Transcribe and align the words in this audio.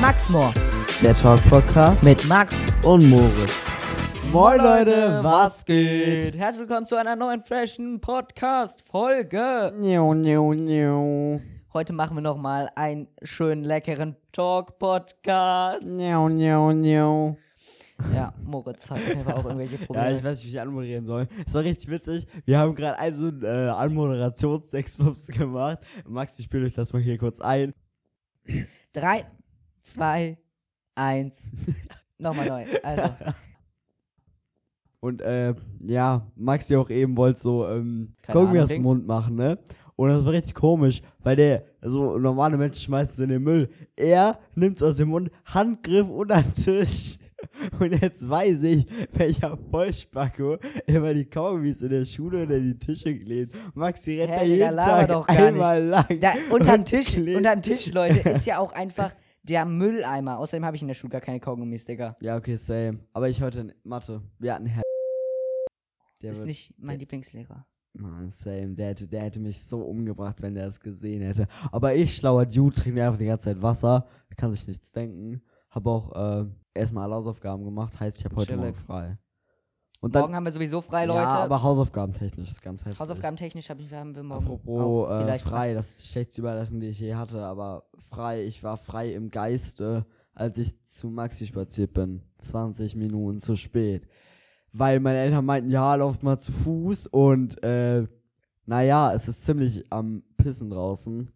Maxmore 0.00 0.52
Der 1.02 1.14
Talk 1.14 1.42
Podcast 1.48 2.02
mit 2.02 2.26
Max. 2.28 2.54
und 2.84 3.08
Moritz. 3.08 3.64
Moin 4.30 4.58
Leute, 4.58 5.20
was 5.22 5.64
geht? 5.64 6.36
Herzlich 6.36 6.60
willkommen 6.68 6.86
zu 6.86 6.96
einer 6.96 7.16
neuen 7.16 7.42
freshen 7.42 8.00
Podcast-Folge. 8.00 9.72
Niu, 9.78 10.14
niu, 10.14 10.54
niu. 10.54 11.40
Heute 11.72 11.92
machen 11.92 12.16
wir 12.16 12.20
nochmal 12.22 12.70
einen 12.74 13.08
schönen 13.22 13.64
leckeren 13.64 14.16
Talk-Podcast. 14.32 15.82
Niu, 15.84 16.28
niu, 16.28 16.72
niu. 16.72 17.36
Ja, 18.14 18.34
Moritz 18.44 18.90
hat 18.90 18.98
auch 19.32 19.44
irgendwelche 19.46 19.76
Ja, 19.80 19.86
Probleme. 19.86 20.18
ich 20.18 20.24
weiß 20.24 20.38
nicht, 20.38 20.46
wie 20.46 20.50
ich 20.50 20.60
anmoderieren 20.60 21.06
soll. 21.06 21.26
Es 21.46 21.54
war 21.54 21.62
richtig 21.62 21.88
witzig. 21.90 22.26
Wir 22.44 22.58
haben 22.58 22.74
gerade 22.74 22.98
einen 22.98 23.16
so 23.16 23.26
einen 23.28 23.42
äh, 23.42 23.70
Anmoderationstext 23.70 24.98
gemacht. 25.32 25.78
Max, 26.06 26.38
ich 26.38 26.44
spiele 26.44 26.66
euch 26.66 26.74
das 26.74 26.92
mal 26.92 27.00
hier 27.00 27.16
kurz 27.16 27.40
ein. 27.40 27.72
Drei, 28.92 29.24
zwei, 29.86 30.38
eins. 30.94 31.46
Nochmal 32.18 32.48
neu. 32.48 32.64
Also, 32.82 33.10
Und 35.00 35.20
äh, 35.20 35.54
ja, 35.84 36.26
Max 36.34 36.68
ja 36.68 36.78
auch 36.80 36.90
eben 36.90 37.16
wollte 37.16 37.38
so 37.38 37.68
ähm, 37.68 38.14
Keine 38.22 38.40
Gummi 38.40 38.50
Ahnung, 38.50 38.62
aus 38.62 38.68
dem. 38.70 38.82
Mund 38.82 39.06
machen, 39.06 39.36
ne? 39.36 39.58
Und 39.94 40.08
das 40.08 40.24
war 40.24 40.32
richtig 40.32 40.54
komisch, 40.54 41.00
weil 41.20 41.36
der, 41.36 41.64
so 41.80 42.18
normale 42.18 42.56
Menschen 42.56 42.82
schmeißen 42.82 43.12
es 43.14 43.18
in 43.20 43.28
den 43.28 43.42
Müll. 43.42 43.68
Er 43.94 44.38
nimmt 44.54 44.76
es 44.78 44.82
aus 44.82 44.96
dem 44.96 45.08
Mund, 45.08 45.30
Handgriff 45.44 46.08
unter 46.08 46.42
den 46.42 46.52
Tisch. 46.52 47.18
Und 47.78 48.02
jetzt 48.02 48.28
weiß 48.28 48.62
ich, 48.64 48.86
welcher 49.12 49.56
Vollspacko 49.70 50.56
immer 50.86 51.14
die 51.14 51.26
Kaugummis 51.26 51.82
in 51.82 51.90
der 51.90 52.04
Schule 52.04 52.42
unter 52.42 52.58
die 52.58 52.78
Tische 52.78 53.16
klebt. 53.16 53.54
Maxi 53.74 54.18
rennt 54.18 54.32
Hä, 54.32 54.38
da 54.38 54.44
jeden 54.44 54.76
Tag 54.76 55.08
doch 55.08 55.28
einmal 55.28 55.82
lang. 55.84 56.20
da, 56.20 56.32
unterm 56.50 56.84
Tisch, 56.84 57.16
unterm 57.16 57.62
Tisch, 57.62 57.92
Leute, 57.92 58.28
ist 58.28 58.46
ja 58.46 58.58
auch 58.58 58.72
einfach 58.72 59.14
der 59.48 59.64
Mülleimer. 59.64 60.38
Außerdem 60.38 60.64
habe 60.64 60.76
ich 60.76 60.82
in 60.82 60.88
der 60.88 60.94
Schule 60.94 61.10
gar 61.12 61.20
keine 61.20 61.40
Kaugummis, 61.40 61.84
Digga. 61.84 62.16
Ja, 62.20 62.36
okay, 62.36 62.56
same. 62.56 63.00
Aber 63.12 63.28
ich 63.28 63.40
heute 63.42 63.60
in 63.60 63.72
Mathe. 63.84 64.22
Wir 64.38 64.54
hatten 64.54 64.66
Herr. 64.66 64.82
Der 66.22 66.30
Ist 66.32 66.38
wird- 66.38 66.46
nicht 66.48 66.74
mein 66.78 66.98
Lieblingslehrer. 66.98 67.66
Mann, 67.92 68.30
same. 68.30 68.74
Der 68.74 68.88
hätte, 68.88 69.08
der 69.08 69.22
hätte 69.22 69.40
mich 69.40 69.62
so 69.62 69.80
umgebracht, 69.82 70.42
wenn 70.42 70.54
der 70.54 70.66
es 70.66 70.80
gesehen 70.80 71.22
hätte. 71.22 71.46
Aber 71.72 71.94
ich, 71.94 72.16
schlauer 72.16 72.44
Dude, 72.44 72.74
trinke 72.74 73.02
einfach 73.04 73.18
die 73.18 73.26
ganze 73.26 73.44
Zeit 73.46 73.62
Wasser. 73.62 74.06
Kann 74.36 74.52
sich 74.52 74.66
nichts 74.66 74.92
denken. 74.92 75.40
Habe 75.70 75.90
auch 75.90 76.12
äh, 76.42 76.46
erstmal 76.74 77.04
alle 77.04 77.14
Hausaufgaben 77.16 77.64
gemacht. 77.64 77.98
Heißt, 77.98 78.18
ich 78.18 78.24
habe 78.24 78.36
heute. 78.36 78.56
Morgen 78.56 78.74
frei. 78.74 79.18
Und 80.00 80.14
dann, 80.14 80.22
Morgen 80.22 80.36
haben 80.36 80.44
wir 80.44 80.52
sowieso 80.52 80.80
frei, 80.82 81.06
Leute. 81.06 81.20
Ja, 81.20 81.44
aber 81.44 81.62
Hausaufgabentechnisch 81.62 82.50
ist 82.50 82.62
ganz 82.62 82.84
heftig. 82.84 83.00
Hausaufgabentechnisch 83.00 83.70
hab 83.70 83.80
ich- 83.80 83.92
haben 83.92 84.14
wir 84.14 84.22
morgen 84.22 84.44
Apropos 84.44 85.08
auch 85.08 85.20
äh, 85.20 85.38
frei, 85.38 85.74
das 85.74 85.88
ist 85.90 86.02
die 86.02 86.06
schlechteste 86.08 86.40
Überleitung, 86.42 86.80
die 86.80 86.88
ich 86.88 87.00
je 87.00 87.14
hatte. 87.14 87.42
Aber 87.44 87.84
frei, 87.98 88.44
ich 88.44 88.62
war 88.62 88.76
frei 88.76 89.12
im 89.14 89.30
Geiste, 89.30 90.04
als 90.34 90.58
ich 90.58 90.74
zu 90.84 91.08
Maxi 91.08 91.46
spaziert 91.46 91.94
bin. 91.94 92.22
20 92.38 92.94
Minuten 92.94 93.40
zu 93.40 93.56
spät. 93.56 94.06
Weil 94.72 95.00
meine 95.00 95.18
Eltern 95.18 95.44
meinten, 95.46 95.70
ja, 95.70 95.94
lauft 95.94 96.22
mal 96.22 96.38
zu 96.38 96.52
Fuß 96.52 97.06
und 97.06 97.62
äh, 97.64 98.06
naja, 98.66 99.12
es 99.14 99.28
ist 99.28 99.44
ziemlich 99.44 99.84
am 99.90 100.22
Pissen 100.36 100.68
draußen. 100.68 101.32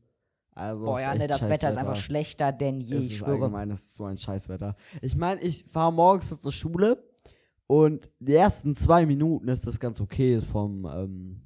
Also 0.53 0.85
Boah, 0.85 1.01
ja, 1.01 1.13
ist 1.13 1.19
ne, 1.21 1.27
das 1.29 1.41
scheiß 1.41 1.49
Wetter 1.49 1.71
ist 1.71 1.77
einfach 1.79 1.97
schlechter 1.97 2.53
denn 2.53 2.81
je, 2.83 2.97
es 2.97 3.05
ich 3.07 3.11
ist 3.13 3.17
schwöre. 3.19 3.33
allgemein, 3.33 3.71
es 3.71 3.81
ist 3.85 3.95
so 3.95 4.05
ein 4.05 4.19
Scheißwetter. 4.19 4.75
Ich 5.01 5.17
meine, 5.17 5.41
ich 5.41 5.65
fahre 5.65 5.93
morgens 5.93 6.39
zur 6.39 6.53
Schule 6.53 7.03
und 7.71 8.11
die 8.19 8.35
ersten 8.35 8.75
zwei 8.75 9.07
Minuten 9.07 9.47
ist 9.47 9.65
das 9.65 9.79
ganz 9.79 10.01
okay 10.01 10.41
vom, 10.41 10.85
ähm, 10.87 11.41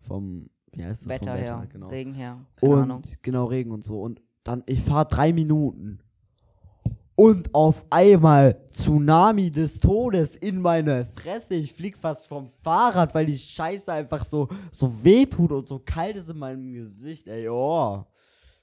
vom, 0.00 0.50
wie 0.70 0.84
heißt 0.84 1.04
das? 1.04 1.08
Wetter, 1.08 1.34
vom 1.34 1.46
her, 1.46 1.66
genau. 1.72 1.88
Regen 1.88 2.12
her, 2.12 2.44
keine 2.56 2.72
Und 2.72 2.82
Ahnung. 2.82 3.02
genau, 3.22 3.46
Regen 3.46 3.70
und 3.70 3.82
so. 3.82 4.02
Und 4.02 4.20
dann, 4.44 4.62
ich 4.66 4.82
fahre 4.82 5.08
drei 5.08 5.32
Minuten. 5.32 6.00
Und 7.14 7.54
auf 7.54 7.86
einmal 7.88 8.68
Tsunami 8.70 9.50
des 9.50 9.80
Todes 9.80 10.36
in 10.36 10.60
meine 10.60 11.06
Fresse. 11.06 11.54
Ich 11.54 11.72
flieg 11.72 11.96
fast 11.96 12.26
vom 12.26 12.50
Fahrrad, 12.62 13.14
weil 13.14 13.24
die 13.24 13.38
Scheiße 13.38 13.90
einfach 13.90 14.26
so, 14.26 14.48
so 14.72 15.02
wehtut 15.02 15.52
und 15.52 15.68
so 15.68 15.78
kalt 15.78 16.16
ist 16.16 16.28
in 16.28 16.38
meinem 16.38 16.70
Gesicht. 16.74 17.26
Ey, 17.28 17.48
oh. 17.48 18.04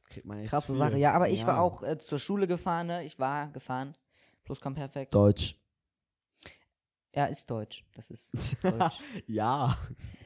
Kriegt 0.09 0.28
man 0.28 0.44
Krasse 0.44 0.74
viel. 0.74 0.80
Sache, 0.80 1.00
ja, 1.00 1.14
aber 1.14 1.30
ich 1.30 1.48
war 1.48 1.59
auch 1.59 1.81
äh, 1.81 1.98
zur 1.98 2.19
Schule 2.19 2.46
gefahren, 2.46 2.86
ne? 2.86 3.03
Ich 3.03 3.18
war 3.18 3.48
gefahren. 3.48 3.96
Plus 4.44 4.62
kommt 4.62 4.75
perfekt. 4.75 5.16
Deutsch. 5.16 5.59
Ja, 7.16 7.25
ist 7.25 7.50
Deutsch. 7.50 7.84
Das 7.96 8.09
ist 8.09 8.31
Deutsch. 8.64 9.00
Ja. 9.28 9.78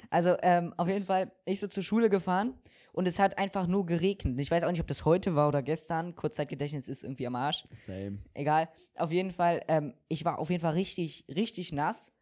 Also, 0.10 0.36
ähm, 0.42 0.74
auf 0.78 0.88
jeden 0.88 1.06
Fall, 1.06 1.32
ich 1.46 1.60
so 1.60 1.68
zur 1.68 1.84
Schule 1.84 2.10
gefahren 2.10 2.54
und 2.92 3.08
es 3.08 3.20
hat 3.20 3.38
einfach 3.38 3.68
nur 3.68 3.86
geregnet. 3.86 4.40
Ich 4.40 4.52
weiß 4.52 4.64
auch 4.64 4.72
nicht, 4.72 4.82
ob 4.82 4.88
das 4.88 5.06
heute 5.06 5.36
war 5.36 5.48
oder 5.48 5.64
gestern. 5.64 6.16
Kurzzeitgedächtnis 6.16 6.88
ist 6.88 7.04
irgendwie 7.04 7.26
am 7.26 7.36
Arsch. 7.36 7.64
Same. 7.72 8.20
Egal. 8.34 8.70
Auf 8.96 9.12
jeden 9.12 9.32
Fall, 9.32 9.62
ähm, 9.68 9.94
ich 10.08 10.24
war 10.24 10.38
auf 10.38 10.50
jeden 10.50 10.62
Fall 10.62 10.74
richtig, 10.74 11.26
richtig 11.34 11.72
nass. 11.72 12.14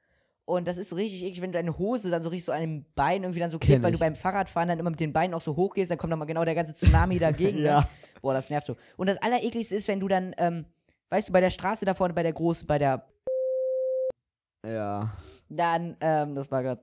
Und 0.46 0.68
das 0.68 0.78
ist 0.78 0.90
so 0.90 0.96
richtig 0.96 1.24
eklig, 1.24 1.42
wenn 1.42 1.52
du 1.52 1.58
deine 1.58 1.78
Hose 1.78 2.10
dann 2.10 2.22
so 2.22 2.30
richtig 2.30 2.46
so 2.46 2.52
an 2.52 2.62
dem 2.62 2.86
Bein 2.96 3.24
irgendwie 3.24 3.40
dann 3.40 3.50
so 3.50 3.60
klebt, 3.60 3.84
weil 3.84 3.92
du 3.92 4.00
beim 4.00 4.16
Fahrradfahren 4.16 4.68
dann 4.70 4.80
immer 4.80 4.90
mit 4.90 5.00
den 5.00 5.14
Beinen 5.14 5.34
auch 5.34 5.42
so 5.42 5.56
hoch 5.56 5.74
gehst, 5.74 5.92
dann 5.92 5.98
kommt 5.98 6.12
nochmal 6.12 6.28
genau 6.28 6.44
der 6.46 6.56
ganze 6.56 6.74
Tsunami 6.74 7.20
dagegen. 7.20 7.60
Ja. 7.60 7.82
Ne? 7.82 7.88
Boah, 8.22 8.34
das 8.34 8.50
nervt 8.50 8.68
so. 8.68 8.76
Und 8.98 9.08
das 9.08 9.18
Allerekligste 9.22 9.76
ist, 9.76 9.88
wenn 9.88 10.00
du 10.00 10.08
dann, 10.08 10.34
ähm, 10.38 10.66
weißt 11.10 11.30
du, 11.30 11.34
bei 11.34 11.42
der 11.42 11.50
Straße 11.50 11.86
da 11.86 11.94
vorne, 11.94 12.14
bei 12.14 12.24
der 12.24 12.34
großen, 12.34 12.68
bei 12.68 12.78
der, 12.78 13.06
Ja. 14.66 15.12
dann, 15.50 15.96
ähm, 16.02 16.36
das 16.36 16.52
war 16.52 16.62
gerade, 16.64 16.82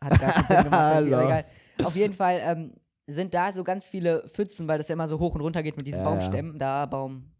hat 0.00 0.20
gar 0.20 0.32
keinen 0.32 0.46
Sinn 0.46 0.64
gemacht, 0.64 0.94
irgendwie, 0.96 1.14
aber 1.14 1.24
egal. 1.24 1.44
Auf 1.84 1.96
jeden 1.96 2.14
Fall, 2.14 2.40
ähm, 2.42 2.72
sind 3.06 3.34
da 3.34 3.52
so 3.52 3.64
ganz 3.64 3.88
viele 3.88 4.26
Pfützen, 4.28 4.66
weil 4.68 4.78
das 4.78 4.88
ja 4.88 4.94
immer 4.94 5.06
so 5.06 5.18
hoch 5.18 5.34
und 5.34 5.40
runter 5.42 5.62
geht 5.62 5.76
mit 5.76 5.86
diesen 5.86 6.00
Ja, 6.00 6.04
ja. 6.04 6.10
Baumstämmen, 6.10 6.58
da 6.58 6.86
Baum, 6.86 7.30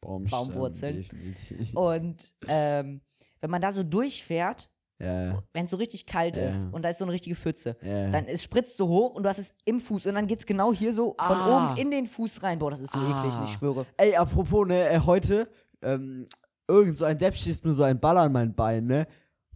Baumstämme, 0.00 0.42
Baumwurzeln. 0.46 0.96
definitiv. 0.96 1.74
Und 1.76 2.32
ähm, 2.48 3.00
wenn 3.40 3.50
man 3.50 3.60
da 3.62 3.70
so 3.72 3.82
durchfährt, 3.82 4.70
Ja, 5.00 5.42
wenn 5.52 5.64
es 5.66 5.70
so 5.70 5.76
richtig 5.76 6.06
kalt 6.06 6.36
Ja. 6.36 6.44
ist 6.44 6.66
und 6.72 6.82
da 6.82 6.88
ist 6.88 6.98
so 6.98 7.04
eine 7.04 7.12
richtige 7.12 7.36
Pfütze, 7.36 7.76
ja. 7.82 8.10
dann 8.10 8.26
es 8.26 8.42
spritzt 8.42 8.76
so 8.76 8.88
hoch 8.88 9.14
und 9.14 9.22
du 9.24 9.28
hast 9.28 9.38
es 9.38 9.52
im 9.64 9.80
Fuß 9.80 10.06
und 10.06 10.14
dann 10.14 10.26
geht's 10.26 10.46
genau 10.46 10.72
hier 10.72 10.92
so 10.92 11.14
von 11.20 11.36
Ah. 11.36 11.70
oben 11.72 11.80
in 11.80 11.90
den 11.90 12.06
Fuß 12.06 12.42
rein. 12.42 12.58
Boah, 12.58 12.70
das 12.70 12.80
ist 12.80 12.92
so 12.92 12.98
eklig, 12.98 13.34
Ah. 13.34 13.44
ich 13.44 13.50
schwöre. 13.50 13.86
Ey, 13.96 14.16
apropos, 14.16 14.66
ne, 14.66 14.88
äh, 14.88 15.00
heute, 15.00 15.48
ähm, 15.82 16.26
irgend 16.66 16.96
so 16.96 17.04
ein 17.04 17.18
Depp 17.18 17.36
schießt 17.36 17.64
mir 17.64 17.72
so 17.74 17.82
ein 17.82 18.00
Ball 18.00 18.16
an 18.18 18.32
mein 18.32 18.54
Bein, 18.54 18.86
ne? 18.86 19.06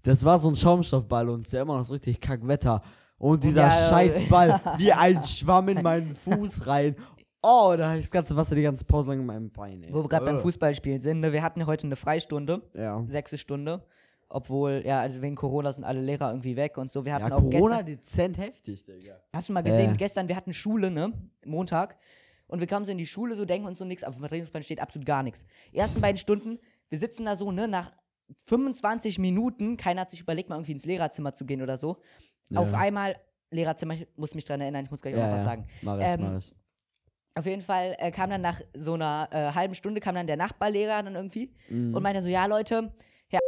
Das 0.02 0.24
war 0.24 0.38
so 0.38 0.48
ein 0.48 0.56
Schaumstoffball 0.56 1.28
und 1.28 1.42
es 1.42 1.48
ist 1.48 1.52
ja 1.54 1.62
immer 1.62 1.76
noch 1.78 1.84
so 1.84 1.92
richtig 1.94 2.20
Kackwetter. 2.20 2.82
Und 3.18 3.42
dieser 3.42 3.62
ja, 3.62 3.70
scheiß 3.70 4.28
Ball 4.28 4.60
wie 4.78 4.92
ein 4.92 5.22
Schwamm 5.24 5.68
in 5.68 5.82
meinen 5.82 6.14
Fuß 6.14 6.66
rein. 6.66 6.94
Oh, 7.42 7.74
da 7.76 7.94
ist 7.94 8.04
das 8.04 8.10
ganze 8.10 8.36
Wasser 8.36 8.54
die 8.54 8.62
ganze 8.62 8.84
Pause 8.84 9.08
lang 9.10 9.20
in 9.20 9.26
meinem 9.26 9.50
Bein, 9.50 9.82
ey. 9.82 9.92
Wo 9.92 10.02
wir 10.04 10.08
gerade 10.08 10.24
beim 10.24 10.36
Äh. 10.36 10.40
Fußballspielen 10.40 11.00
sind, 11.00 11.20
ne, 11.20 11.32
wir 11.32 11.42
hatten 11.42 11.60
ja 11.60 11.66
heute 11.66 11.86
eine 11.86 11.96
Freistunde, 11.96 12.62
Ja. 12.74 13.02
sechste 13.08 13.38
Stunde. 13.38 13.84
Obwohl, 14.30 14.82
ja, 14.84 15.00
also 15.00 15.22
wegen 15.22 15.36
Corona 15.36 15.72
sind 15.72 15.84
alle 15.84 16.00
Lehrer 16.02 16.28
irgendwie 16.30 16.54
weg 16.54 16.76
und 16.76 16.90
so. 16.90 17.04
Wir 17.04 17.14
hatten 17.14 17.28
Ja, 17.28 17.36
auch 17.36 17.40
Corona 17.40 17.80
gestern, 17.82 17.86
dezent 17.86 18.38
heftig, 18.38 18.84
Digga. 18.84 19.14
hast 19.32 19.48
du 19.48 19.52
mal 19.54 19.62
gesehen, 19.62 19.94
Äh. 19.94 19.96
gestern, 19.96 20.28
wir 20.28 20.36
hatten 20.36 20.52
Schule, 20.52 20.90
ne, 20.90 21.12
Montag. 21.46 21.96
Und 22.46 22.60
wir 22.60 22.66
kamen 22.66 22.84
so 22.84 22.92
in 22.92 22.98
die 22.98 23.06
Schule, 23.06 23.36
so 23.36 23.44
denken 23.44 23.66
uns 23.66 23.78
so 23.78 23.84
nichts, 23.84 24.04
auf 24.04 24.14
dem 24.16 24.20
Vertretungsplan 24.20 24.62
steht 24.62 24.80
absolut 24.80 25.06
gar 25.06 25.22
nichts. 25.22 25.44
Ersten 25.72 26.00
beiden 26.02 26.18
Stunden, 26.18 26.58
wir 26.90 26.98
sitzen 26.98 27.24
da 27.24 27.36
so, 27.36 27.50
ne, 27.52 27.68
nach 27.68 27.90
25 28.46 29.18
Minuten, 29.18 29.76
keiner 29.76 30.02
hat 30.02 30.10
sich 30.10 30.20
überlegt, 30.20 30.48
mal 30.48 30.56
irgendwie 30.56 30.72
ins 30.72 30.84
Lehrerzimmer 30.84 31.34
zu 31.34 31.44
gehen 31.46 31.62
oder 31.62 31.76
so. 31.76 31.98
Ja. 32.50 32.60
Auf 32.60 32.74
einmal, 32.74 33.16
Lehrerzimmer, 33.50 33.94
ich 33.94 34.06
muss 34.16 34.34
mich 34.34 34.44
dran 34.44 34.60
erinnern, 34.60 34.84
ich 34.84 34.90
muss 34.90 35.02
gleich 35.02 35.14
auch 35.14 35.18
Ja, 35.18 35.26
noch 35.26 35.34
was 35.34 35.40
ja. 35.40 35.44
sagen. 35.44 35.66
Mach 35.82 35.98
ich, 35.98 36.04
Ähm, 36.06 36.20
mach 36.20 36.38
ich. 36.38 36.52
Auf 37.34 37.46
jeden 37.46 37.62
Fall 37.62 37.94
äh, 37.98 38.10
kam 38.10 38.30
dann 38.30 38.40
nach 38.40 38.60
so 38.74 38.94
einer 38.94 39.28
äh, 39.30 39.52
halben 39.54 39.74
Stunde 39.74 40.00
kam 40.00 40.14
dann 40.16 40.26
der 40.26 40.36
Nachbarlehrer 40.36 41.02
dann 41.02 41.14
irgendwie 41.14 41.54
Mhm. 41.68 41.94
und 41.94 42.02
meinte 42.02 42.22
so, 42.22 42.28
ja 42.28 42.46
Leute, 42.46 42.92
Herr 43.28 43.38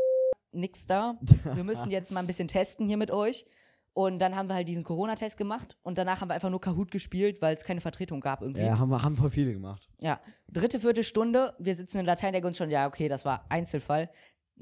nix 0.52 0.86
da, 0.86 1.18
wir 1.54 1.64
müssen 1.64 1.90
jetzt 1.90 2.12
mal 2.12 2.20
ein 2.20 2.26
bisschen 2.26 2.48
testen 2.48 2.86
hier 2.86 2.96
mit 2.96 3.10
euch. 3.10 3.44
Und 3.92 4.20
dann 4.20 4.36
haben 4.36 4.48
wir 4.48 4.54
halt 4.54 4.68
diesen 4.68 4.84
Corona-Test 4.84 5.36
gemacht 5.36 5.76
und 5.82 5.98
danach 5.98 6.20
haben 6.20 6.28
wir 6.30 6.34
einfach 6.34 6.48
nur 6.48 6.60
Kahoot 6.60 6.92
gespielt, 6.92 7.42
weil 7.42 7.56
es 7.56 7.64
keine 7.64 7.80
Vertretung 7.80 8.20
gab 8.20 8.40
irgendwie. 8.40 8.62
Ja, 8.62 8.78
haben, 8.78 8.88
wir- 8.88 9.02
haben 9.02 9.16
voll 9.16 9.30
viele 9.30 9.52
gemacht. 9.52 9.88
Ja, 10.00 10.20
dritte, 10.48 10.78
vierte 10.78 11.02
Stunde, 11.02 11.54
wir 11.58 11.74
sitzen 11.74 11.98
in 11.98 12.06
Latein, 12.06 12.32
der 12.32 12.44
uns 12.44 12.56
schon, 12.56 12.70
ja, 12.70 12.86
okay, 12.86 13.08
das 13.08 13.24
war 13.24 13.44
Einzelfall. 13.48 14.08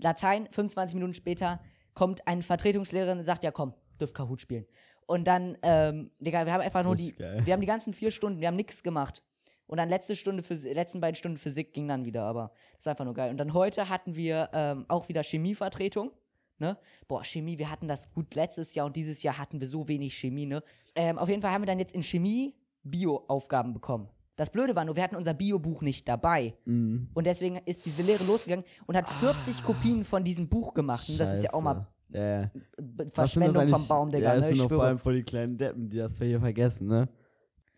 Latein, 0.01 0.49
25 0.51 0.95
Minuten 0.95 1.15
später, 1.15 1.61
kommt 1.95 2.27
eine 2.27 2.43
Vertretungslehrerin 2.43 3.19
und 3.19 3.25
sagt, 3.25 3.45
ja 3.45 3.51
komm, 3.51 3.75
dürft 4.01 4.15
Kahoot 4.15 4.41
spielen. 4.41 4.67
Und 5.07 5.25
dann, 5.27 5.57
ähm, 5.63 6.11
Digga, 6.21 6.45
wir 6.45 6.53
haben 6.53 6.61
einfach 6.61 6.81
Das 6.81 6.87
nur 6.87 6.97
die, 6.97 7.15
geil. 7.15 7.41
wir 7.45 7.53
haben 7.53 7.61
die 7.61 7.67
ganzen 7.67 7.93
vier 7.93 8.11
Stunden, 8.11 8.41
wir 8.41 8.49
haben 8.49 8.57
nichts 8.57 8.83
gemacht. 8.83 9.23
Und 9.67 9.79
dann 9.79 9.89
letzte 9.89 10.17
Stunde, 10.17 10.43
Physik, 10.43 10.75
letzten 10.75 11.01
beiden 11.01 11.15
Stunden 11.15 11.37
Physik 11.37 11.73
ging 11.75 11.89
dann 11.89 12.07
wieder, 12.07 12.25
aber 12.25 12.53
das 12.73 12.81
ist 12.81 12.89
einfach 12.89 13.05
nur 13.05 13.15
geil. 13.15 13.31
Und 13.31 13.37
dann 13.37 13.53
heute 13.53 13.89
hatten 13.89 14.17
wir 14.17 14.49
ähm, 14.53 14.87
auch 14.89 15.09
wieder 15.09 15.23
Chemievertretung. 15.23 16.11
Ne? 16.59 16.77
Boah, 17.07 17.23
Chemie, 17.23 17.59
wir 17.59 17.71
hatten 17.71 17.87
das 17.87 18.11
gut 18.13 18.35
letztes 18.35 18.75
Jahr 18.75 18.87
und 18.87 18.97
dieses 18.97 19.23
Jahr 19.23 19.39
hatten 19.39 19.61
wir 19.61 19.69
so 19.69 19.87
wenig 19.87 20.15
Chemie, 20.15 20.47
ne? 20.47 20.63
Ähm, 20.95 21.19
auf 21.19 21.29
jeden 21.29 21.41
Fall 21.41 21.53
haben 21.53 21.63
wir 21.63 21.67
dann 21.67 21.79
jetzt 21.79 21.95
in 21.95 22.03
Chemie 22.03 22.57
Bio-Aufgaben 22.83 23.73
bekommen. 23.73 24.09
Das 24.39 24.51
Blöde 24.51 24.77
war 24.77 24.85
nur, 24.85 24.95
wir 24.95 25.03
hatten 25.03 25.17
unser 25.17 25.35
Bio-Buch 25.35 25.83
nicht 25.83 26.07
dabei. 26.09 26.55
Mhm. 26.65 27.09
Und 27.13 27.27
deswegen 27.27 27.57
ist 27.67 27.85
diese 27.85 28.03
Lehre 28.03 28.23
losgegangen 28.23 28.65
und 28.87 28.97
hat 28.97 29.09
40 29.09 29.65
Kopien 29.65 30.05
von 30.05 30.23
diesem 30.23 30.49
Buch 30.49 30.75
gemacht. 30.75 31.09
Und 31.09 31.19
das 31.19 31.33
ist 31.33 31.43
ja 31.43 31.53
auch 31.53 31.61
mal. 31.61 31.89
Ja, 32.11 32.49
das 32.77 33.09
Verschwendung 33.13 33.67
vom 33.67 33.89
Baum, 33.89 34.11
Digga. 34.13 34.29
Ja, 34.29 34.35
das 34.37 34.43
ne? 34.49 34.55
sind 34.55 34.59
doch 34.61 34.77
vor 34.77 34.85
allem 34.85 34.99
voll 34.99 35.17
die 35.17 35.25
kleinen 35.25 35.59
Deppen, 35.59 35.91
die 35.91 35.99
das 35.99 36.17
hier 36.17 36.39
vergessen, 36.39 36.87
ne? 36.87 37.09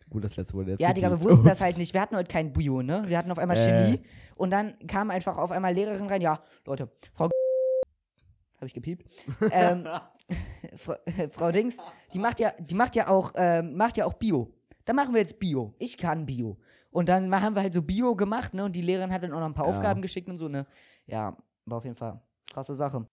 Gut, 0.07 0.23
das 0.23 0.35
letzte 0.37 0.53
wurde 0.53 0.71
jetzt 0.71 0.81
Ja, 0.81 0.93
Digga, 0.93 1.09
wir 1.09 1.19
wussten 1.19 1.45
das 1.45 1.57
Ups. 1.57 1.61
halt 1.61 1.77
nicht. 1.79 1.95
Wir 1.95 2.01
hatten 2.01 2.15
heute 2.15 2.31
kein 2.31 2.53
Bio, 2.53 2.83
ne? 2.83 3.03
Wir 3.07 3.17
hatten 3.17 3.31
auf 3.31 3.39
einmal 3.39 3.57
Äh. 3.57 3.65
Chemie 3.65 4.01
und 4.37 4.51
dann 4.51 4.77
kam 4.87 5.09
einfach 5.09 5.37
auf 5.37 5.49
einmal 5.51 5.73
Lehrerin 5.73 6.05
rein. 6.05 6.21
Ja, 6.21 6.43
Leute, 6.67 6.91
Frau 7.11 7.25
habe 7.25 8.67
ich 8.67 8.73
gepiept. 8.75 9.07
ähm, 9.51 9.87
Frau, 10.75 10.93
Frau 11.31 11.51
Dings, 11.51 11.77
die 12.13 12.19
macht 12.19 12.39
ja, 12.39 12.53
die 12.59 12.75
macht 12.75 12.95
ja 12.95 13.07
auch, 13.07 13.33
ähm, 13.35 13.75
macht 13.75 13.97
ja 13.97 14.05
auch 14.05 14.13
Bio. 14.13 14.53
Dann 14.91 14.97
machen 14.97 15.13
wir 15.13 15.21
jetzt 15.21 15.39
Bio. 15.39 15.73
Ich 15.79 15.97
kann 15.97 16.25
Bio. 16.25 16.57
Und 16.89 17.07
dann 17.07 17.33
haben 17.41 17.55
wir 17.55 17.61
halt 17.61 17.73
so 17.73 17.81
Bio 17.81 18.13
gemacht, 18.13 18.53
ne? 18.53 18.65
Und 18.65 18.75
die 18.75 18.81
Lehrerin 18.81 19.09
hat 19.13 19.23
dann 19.23 19.31
auch 19.31 19.39
noch 19.39 19.45
ein 19.45 19.53
paar 19.53 19.63
Ja. 19.65 19.71
Aufgaben 19.71 20.01
geschickt 20.01 20.27
und 20.27 20.37
so, 20.37 20.49
ne? 20.49 20.67
Ja, 21.05 21.37
war 21.65 21.77
auf 21.77 21.85
jeden 21.85 21.95
Fall 21.95 22.21
krasse 22.51 22.75
Sache. 22.75 23.07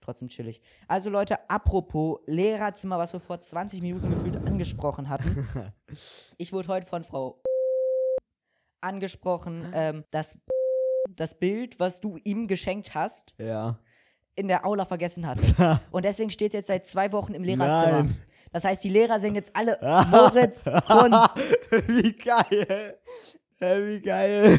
Trotzdem 0.00 0.26
chillig. 0.26 0.60
Also 0.88 1.10
Leute, 1.10 1.48
apropos 1.48 2.18
Lehrerzimmer, 2.26 2.98
was 2.98 3.12
wir 3.12 3.20
vor 3.20 3.40
20 3.40 3.80
Minuten 3.82 4.10
gefühlt 4.10 4.34
angesprochen 4.34 5.08
hatten. 5.08 5.46
ich 6.38 6.52
wurde 6.52 6.66
heute 6.66 6.88
von 6.88 7.04
Frau 7.04 7.40
angesprochen, 8.80 9.70
ähm, 9.74 10.04
dass 10.10 10.36
das 11.08 11.38
Bild, 11.38 11.78
was 11.78 12.00
du 12.00 12.18
ihm 12.24 12.48
geschenkt 12.48 12.96
hast, 12.96 13.36
Ja. 13.38 13.78
in 14.34 14.48
der 14.48 14.66
Aula 14.66 14.86
vergessen 14.86 15.24
hat. 15.24 15.38
Und 15.92 16.04
deswegen 16.04 16.30
steht 16.30 16.48
es 16.48 16.54
jetzt 16.54 16.66
seit 16.66 16.84
zwei 16.84 17.12
Wochen 17.12 17.32
im 17.34 17.44
Lehrerzimmer. 17.44 18.02
Nein. 18.02 18.16
Das 18.52 18.64
heißt, 18.64 18.84
die 18.84 18.88
Lehrer 18.90 19.18
sehen 19.20 19.34
jetzt 19.34 19.54
alle 19.54 19.78
Moritz 20.10 20.64
Kunst. 20.64 21.42
wie 21.88 22.12
geil. 22.12 22.98
Hä, 23.58 23.86
wie 23.86 24.00
geil. 24.00 24.58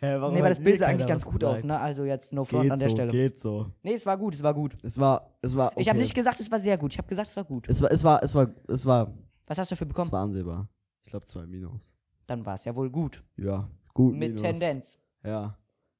Hä, 0.00 0.16
warum 0.20 0.34
Nee, 0.34 0.42
hat 0.42 0.50
das 0.50 0.60
Bild 0.60 0.78
sah 0.80 0.86
eigentlich 0.88 1.06
ganz 1.08 1.24
gut 1.24 1.40
gesagt? 1.40 1.58
aus, 1.58 1.64
ne? 1.64 1.78
Also 1.80 2.04
jetzt 2.04 2.32
no 2.34 2.44
front 2.44 2.64
Geht 2.64 2.72
an 2.72 2.78
der 2.78 2.88
so, 2.90 2.94
Stelle. 2.96 3.10
geht 3.10 3.40
so. 3.40 3.72
Nee, 3.82 3.94
es 3.94 4.04
war 4.04 4.16
gut, 4.18 4.34
es 4.34 4.42
war 4.42 4.52
gut. 4.54 4.74
Es 4.82 4.98
war, 4.98 5.32
es 5.40 5.56
war, 5.56 5.68
okay. 5.72 5.80
Ich 5.80 5.88
habe 5.88 5.98
nicht 5.98 6.14
gesagt, 6.14 6.38
es 6.40 6.50
war 6.50 6.58
sehr 6.58 6.76
gut. 6.76 6.92
Ich 6.92 6.98
habe 6.98 7.08
gesagt, 7.08 7.28
es 7.28 7.36
war 7.36 7.44
gut. 7.44 7.66
es 7.68 7.80
war, 7.80 7.90
es 7.90 8.04
war, 8.04 8.22
es 8.22 8.34
war, 8.34 8.48
es 8.68 8.86
war, 8.86 9.12
Was 9.46 9.58
hast 9.58 9.70
du 9.70 9.74
dafür 9.74 9.86
es 9.86 9.88
bekommen? 9.88 10.12
war 10.12 10.22
ansehbar. 10.22 10.68
Ich 11.02 11.10
glaube 11.10 11.24
zwei 11.26 11.46
Minus. 11.46 11.92
Dann 12.26 12.44
war 12.44 12.54
es 12.54 12.64
ja 12.66 12.76
wohl 12.76 12.90
gut. 12.90 13.22
Ja, 13.36 13.66
gut 13.94 14.12
Mit 14.12 14.34
Minus. 14.34 14.42
Tendenz. 14.42 14.98
Ja. 15.24 15.56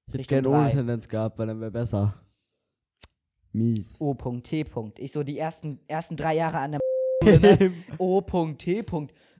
Ich 0.08 0.14
hätte 0.14 0.26
gerne 0.42 0.48
ohne. 0.50 0.70
Tendenz 0.70 1.08
gehabt, 1.08 1.38
weil 1.38 1.46
dann 1.46 1.60
wäre 1.60 1.70
besser. 1.70 2.14
Mies. 3.52 4.00
O.T. 4.00 4.64
Ich 4.98 5.12
so 5.12 5.22
die 5.22 5.38
ersten, 5.38 5.80
ersten 5.88 6.16
drei 6.16 6.36
Jahre 6.36 6.58
an 6.58 6.72
der 6.72 6.80
ne? 7.40 7.72
O.T. 7.98 8.84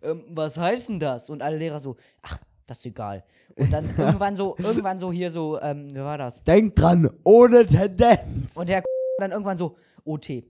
Ähm, 0.03 0.25
was 0.29 0.57
heißt 0.57 0.89
denn 0.89 1.01
das? 1.01 1.31
Und 1.31 1.43
alle 1.43 1.59
Lehrer 1.59 1.81
so, 1.81 1.97
ach, 2.23 2.39
das 2.67 2.79
ist 2.79 2.87
egal. 2.87 3.25
Und 3.57 3.73
dann 3.73 3.85
irgendwann 3.99 4.37
so, 4.37 4.57
irgendwann 4.59 4.99
so 4.99 5.13
hier 5.13 5.31
so, 5.31 5.61
ähm, 5.61 5.89
wie 5.91 6.01
war 6.01 6.19
das? 6.19 6.43
Denk 6.45 6.77
dran, 6.77 7.11
ohne 7.25 7.67
Tendenz. 7.67 8.57
Und 8.57 8.69
der 8.69 8.83
dann 9.19 9.33
irgendwann 9.33 9.59
so, 9.59 9.77
OT. 10.05 10.45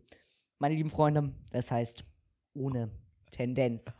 Meine 0.58 0.74
lieben 0.74 0.90
Freunde, 0.90 1.32
das 1.52 1.70
heißt 1.70 2.04
ohne 2.54 2.90
Tendenz. 3.30 3.94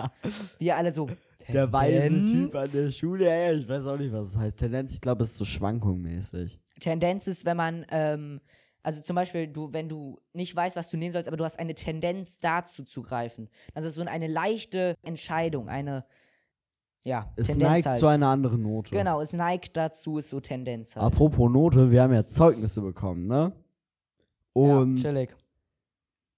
Wir 0.59 0.77
alle 0.77 0.93
so, 0.93 1.09
der 1.53 1.73
weise 1.73 2.01
Tendenz? 2.01 2.33
Typ 2.33 2.55
an 2.55 2.69
der 2.73 2.93
Schule, 2.93 3.31
ey, 3.31 3.55
ich 3.57 3.69
weiß 3.69 3.87
auch 3.87 3.97
nicht, 3.97 4.13
was 4.13 4.31
es 4.31 4.37
heißt. 4.37 4.59
Tendenz, 4.59 4.93
ich 4.93 5.01
glaube, 5.01 5.25
es 5.25 5.31
ist 5.31 5.39
so 5.39 5.45
schwankungmäßig. 5.45 6.61
Tendenz 6.81 7.27
ist, 7.27 7.45
wenn 7.45 7.57
man, 7.57 7.87
ähm, 7.91 8.41
also 8.89 9.03
zum 9.03 9.17
Beispiel, 9.17 9.47
du, 9.47 9.71
wenn 9.71 9.87
du 9.87 10.19
nicht 10.33 10.57
weißt, 10.57 10.75
was 10.75 10.89
du 10.89 10.97
nehmen 10.97 11.13
sollst, 11.13 11.29
aber 11.29 11.37
du 11.37 11.45
hast 11.45 11.59
eine 11.59 11.75
Tendenz 11.75 12.41
dazu 12.41 12.85
zu 12.85 13.03
greifen. 13.03 13.51
Das 13.75 13.85
ist 13.85 13.97
so 13.97 14.03
eine 14.03 14.27
leichte 14.29 14.97
Entscheidung, 15.03 15.69
eine, 15.69 16.07
ja, 17.05 17.31
Es 17.37 17.49
Tendenz 17.49 17.71
neigt 17.71 17.87
halt. 17.87 17.99
zu 17.99 18.07
einer 18.07 18.29
anderen 18.29 18.63
Note. 18.63 18.97
Genau, 18.97 19.21
es 19.21 19.35
neigt 19.35 19.77
dazu, 19.77 20.17
ist 20.17 20.31
so 20.31 20.41
Tendenz 20.41 20.97
halt. 20.97 21.05
Apropos 21.05 21.51
Note, 21.51 21.91
wir 21.91 22.01
haben 22.01 22.15
ja 22.15 22.27
Zeugnisse 22.27 22.81
bekommen, 22.81 23.27
ne? 23.27 23.53
Und 24.55 24.97
ja, 24.97 25.11
chillig. 25.11 25.37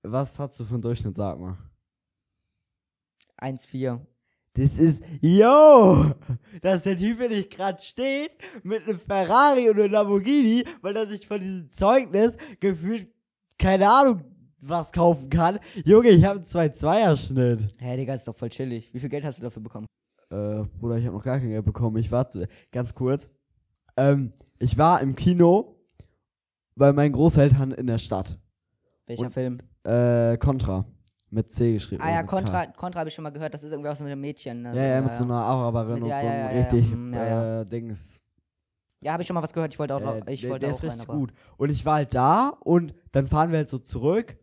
was 0.03 0.37
hast 0.41 0.59
du 0.59 0.65
für 0.65 0.75
einen 0.75 0.83
Durchschnitt, 0.83 1.17
sag 1.17 1.39
mal? 1.39 1.57
1,4. 3.39 4.01
Das 4.55 4.79
ist, 4.79 5.03
yo, 5.21 6.07
dass 6.61 6.83
der 6.83 6.97
Typ, 6.97 7.21
wenn 7.21 7.31
ich 7.31 7.49
gerade 7.49 7.81
steht, 7.83 8.33
mit 8.65 8.83
einem 8.87 8.99
Ferrari 8.99 9.71
und 9.71 9.79
einem 9.79 9.93
Lamborghini, 9.93 10.65
weil 10.83 10.97
er 10.97 11.07
sich 11.07 11.27
von 11.27 11.41
diesem 11.41 11.71
Zeugnis 11.71 12.37
gefühlt, 12.59 13.09
keine 13.59 13.89
Ahnung, 13.89 14.23
was 14.61 14.91
kaufen 14.93 15.31
kann. 15.31 15.61
Junge, 15.85 16.09
ich 16.11 16.25
habe 16.25 16.41
einen 16.41 16.47
2-2er-Schnitt. 16.47 17.75
Hä, 17.79 17.97
Digga, 17.97 18.15
ist 18.15 18.27
doch 18.27 18.35
voll 18.37 18.49
chillig. 18.51 18.93
Wie 18.93 18.99
viel 18.99 19.09
Geld 19.09 19.25
hast 19.25 19.39
du 19.39 19.43
dafür 19.43 19.63
bekommen? 19.63 19.87
Äh, 20.31 20.65
Bruder, 20.79 20.99
ich 20.99 21.07
habe 21.07 21.17
noch 21.17 21.25
gar 21.25 21.39
kein 21.39 21.49
Geld 21.49 21.65
bekommen. 21.65 21.97
Ich 21.99 22.11
warte, 22.11 22.49
ganz 22.73 22.93
kurz. 22.95 23.31
Ähm, 23.97 24.33
ich 24.59 24.77
war 24.77 25.01
im 25.01 25.15
Kino 25.15 25.77
bei 26.75 26.93
meinen 26.93 27.13
Großeltern 27.13 27.71
in 27.73 27.87
der 27.87 27.99
Stadt. 27.99 28.39
Welcher 29.07 29.25
Und- 29.27 29.31
Film? 29.33 29.59
Äh, 29.85 30.37
Contra. 30.39 30.85
Mit 31.31 31.53
C 31.53 31.75
geschrieben. 31.75 32.03
Ah 32.03 32.11
ja, 32.11 32.23
K. 32.23 32.27
Contra, 32.27 32.67
Contra 32.67 33.01
habe 33.01 33.09
ich 33.09 33.15
schon 33.15 33.23
mal 33.23 33.31
gehört. 33.31 33.55
Das 33.55 33.63
ist 33.63 33.71
irgendwie 33.71 33.89
auch 33.89 33.97
so 33.97 34.03
mit 34.03 34.13
einem 34.13 34.21
Mädchen. 34.21 34.63
Ne? 34.63 34.75
Ja, 34.75 34.83
ja, 34.83 35.01
mit 35.01 35.15
so 35.15 35.23
einer 35.23 35.37
Araberin 35.37 36.03
und 36.03 36.09
ja, 36.09 36.21
so 36.21 36.27
einem 36.27 36.39
ja, 36.39 36.53
ja, 36.53 36.59
richtig. 36.59 36.93
Äh, 36.93 37.65
Dings. 37.67 38.21
Ja, 39.01 39.13
habe 39.13 39.23
ich 39.23 39.27
schon 39.29 39.35
mal 39.35 39.43
was 39.43 39.53
gehört. 39.53 39.73
Ich 39.73 39.79
wollte 39.79 39.95
auch 39.95 40.01
noch. 40.01 40.27
Äh, 40.27 40.33
Ich 40.35 40.41
der, 40.41 40.51
wollte 40.51 40.67
der 40.67 40.75
auch 40.75 40.79
ist 40.79 40.83
rein, 40.83 40.91
richtig 40.91 41.07
gut. 41.07 41.33
Und 41.57 41.71
ich 41.71 41.87
war 41.87 41.95
halt 41.95 42.15
da 42.15 42.49
und 42.61 42.95
dann 43.13 43.29
fahren 43.29 43.51
wir 43.53 43.59
halt 43.59 43.69
so 43.69 43.79
zurück 43.79 44.37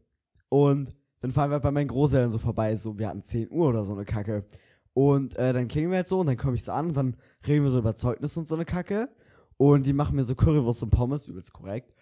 und 0.49 0.95
dann 1.19 1.31
fahren 1.31 1.49
wir 1.49 1.55
halt 1.55 1.63
bei 1.63 1.71
meinen 1.71 1.89
Großeltern 1.89 2.31
so 2.31 2.37
vorbei. 2.37 2.75
So, 2.77 2.97
wir 2.97 3.09
hatten 3.09 3.23
10 3.23 3.51
Uhr 3.51 3.67
oder 3.67 3.83
so 3.83 3.93
eine 3.93 4.05
Kacke. 4.05 4.45
Und 4.93 5.37
äh, 5.37 5.51
dann 5.53 5.67
klingen 5.67 5.91
wir 5.91 5.97
halt 5.97 6.07
so 6.07 6.21
und 6.21 6.27
dann 6.27 6.37
komme 6.37 6.55
ich 6.55 6.63
so 6.63 6.71
an 6.71 6.87
und 6.87 6.97
dann 6.97 7.17
reden 7.45 7.65
wir 7.65 7.71
so 7.71 7.79
über 7.79 7.95
Zeugnis 7.95 8.35
und 8.37 8.47
so 8.47 8.55
eine 8.55 8.65
Kacke. 8.65 9.09
Und 9.57 9.85
die 9.85 9.93
machen 9.93 10.15
mir 10.15 10.23
so 10.23 10.35
Currywurst 10.35 10.83
und 10.83 10.89
Pommes, 10.91 11.27
übelst 11.27 11.51
korrekt. 11.51 11.93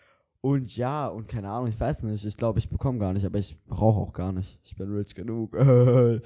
Und 0.45 0.77
ja, 0.77 1.07
und 1.07 1.27
keine 1.27 1.49
Ahnung, 1.49 1.69
ich 1.69 1.79
weiß 1.79 2.03
nicht. 2.03 2.23
Ich 2.23 2.37
glaube, 2.37 2.59
ich 2.59 2.69
bekomme 2.69 2.99
gar 2.99 3.13
nicht, 3.13 3.25
aber 3.25 3.39
ich 3.39 3.59
brauche 3.65 3.99
auch 3.99 4.13
gar 4.13 4.31
nicht. 4.31 4.59
Ich 4.63 4.75
bin 4.75 4.95
rich 4.95 5.15
genug. 5.15 5.55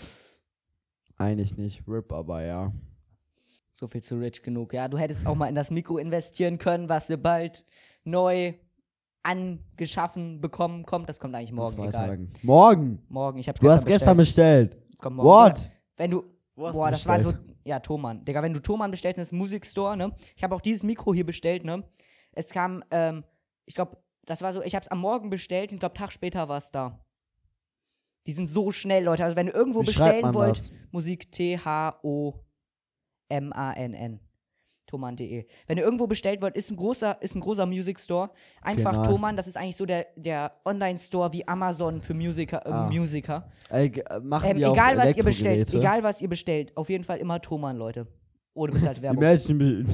Eigentlich 1.18 1.56
nicht. 1.56 1.88
RIP, 1.88 2.12
aber 2.12 2.44
ja. 2.44 2.74
So 3.72 3.88
viel 3.88 4.04
zu 4.04 4.20
rich 4.20 4.42
genug. 4.42 4.74
Ja, 4.74 4.90
du 4.90 4.98
hättest 4.98 5.26
auch 5.26 5.36
mal 5.36 5.48
in 5.48 5.56
das 5.56 5.72
Mikro 5.72 6.00
investieren 6.00 6.58
können, 6.58 6.90
was 6.90 7.08
wir 7.08 7.16
bald 7.16 7.64
neu 8.04 8.56
angeschaffen 9.24 10.42
bekommen 10.42 10.86
kommt. 10.86 11.08
Das 11.08 11.22
kommt 11.22 11.34
eigentlich 11.34 11.52
In 11.52 11.56
morgen. 11.56 11.82
Egal. 11.86 12.28
Morgen! 12.42 13.02
Morgen. 13.08 13.40
Ich 13.40 13.48
hab's 13.48 13.62
Du 13.62 13.70
hast 13.70 13.86
gestern 13.86 14.18
bestellt. 14.18 14.76
Kommt 14.98 15.16
morgen. 15.16 15.30
What? 15.30 15.60
Digga. 15.60 15.72
Wenn 15.96 16.12
du. 16.12 16.24
Boah, 16.56 16.88
du 16.88 16.92
das 16.92 17.08
war 17.08 17.22
so. 17.22 17.32
Ja, 17.64 17.80
Thomann. 17.80 18.26
Digga, 18.26 18.44
wenn 18.44 18.54
du 18.54 18.60
Thomann 18.60 18.92
bestellst, 18.92 19.18
das 19.18 19.30
ist 19.30 19.32
Musikstore, 19.32 19.96
ne? 19.96 20.14
Ich 20.36 20.44
habe 20.44 20.54
auch 20.54 20.62
dieses 20.62 20.84
Mikro 20.84 21.14
hier 21.14 21.26
bestellt, 21.26 21.64
ne? 21.64 21.86
Es 22.34 22.50
kam, 22.50 22.84
ähm, 22.92 23.24
ich 23.66 23.76
glaube, 23.76 23.96
das 24.30 24.42
war 24.44 24.54
so, 24.54 24.62
ich 24.62 24.76
hab's 24.76 24.88
am 24.90 25.00
Morgen 25.00 25.30
bestellt 25.30 25.72
und 25.72 25.80
glaube, 25.80 25.96
Tag 25.96 26.12
später 26.12 26.48
war 26.48 26.58
es 26.58 26.72
da. 26.72 27.00
Die 28.28 28.32
sind 28.32 28.48
so 28.48 28.72
schnell, 28.72 29.04
Leute. 29.04 29.24
Also, 29.24 29.36
wenn 29.36 29.48
ihr 29.48 29.56
irgendwo 29.56 29.82
Wie 29.82 29.86
bestellen 29.88 30.34
wollt, 30.36 30.58
das? 30.58 30.72
Musik 30.92 31.32
T-H-O-M-A-N-N. 31.32 32.40
Thomann.de. 34.86 35.46
Wenn 35.68 35.78
ihr 35.78 35.84
irgendwo 35.84 36.08
bestellt 36.08 36.42
wollt, 36.42 36.56
ist 36.56 36.72
ein 36.72 36.78
großer, 36.78 37.22
ist 37.22 37.36
ein 37.36 37.42
großer 37.42 37.66
Music 37.68 38.00
Store. 38.00 38.32
Einfach 38.64 38.94
nice. 38.94 39.08
Thomann, 39.08 39.38
das 39.38 39.46
ist 39.48 39.56
eigentlich 39.56 39.76
so 39.76 39.86
der, 39.86 40.08
der 40.16 40.52
Online-Store 40.66 41.32
wie 41.32 41.48
Amazon 41.48 42.02
für 42.02 42.16
Musiker. 42.16 42.66
Äh, 42.66 42.70
Ah. 42.70 42.90
Musiker. 42.90 43.52
Äh, 43.70 43.92
machen 44.22 44.50
Ähm, 44.50 44.58
die 44.58 44.64
egal 44.64 44.98
was 44.98 45.16
ihr 45.16 45.24
bestellt, 45.24 45.72
egal 45.74 46.02
was 46.04 46.22
ihr 46.22 46.30
bestellt, 46.30 46.76
auf 46.76 46.90
jeden 46.90 47.04
Fall 47.04 47.20
immer 47.20 47.40
Thomann, 47.40 47.78
Leute. 47.78 48.08
Ohne 48.60 48.72
bezahlte 48.74 49.00
Die 49.00 49.04
Werbung. 49.04 49.20
Menschen, 49.24 49.58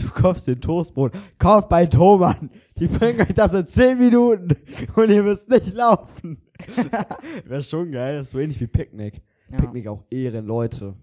du 0.00 0.08
kaufst 0.14 0.46
den 0.48 0.60
Toastbrot, 0.60 1.12
kauft 1.38 1.68
bei 1.68 1.86
Thomann. 1.86 2.50
Die 2.76 2.88
bringen 2.88 3.20
euch 3.20 3.34
das 3.34 3.54
in 3.54 3.66
10 3.66 3.98
Minuten 3.98 4.48
und 4.96 5.10
ihr 5.10 5.22
müsst 5.22 5.48
nicht 5.48 5.72
laufen. 5.74 6.42
Wäre 7.44 7.62
schon 7.62 7.92
geil, 7.92 8.16
das 8.18 8.26
ist 8.28 8.30
so 8.32 8.38
ähnlich 8.40 8.60
wie 8.60 8.66
Picknick. 8.66 9.22
Ja, 9.50 9.58
Picknick 9.58 9.86
auch 9.86 10.02
Ehren, 10.10 10.44
Leute. 10.46 10.94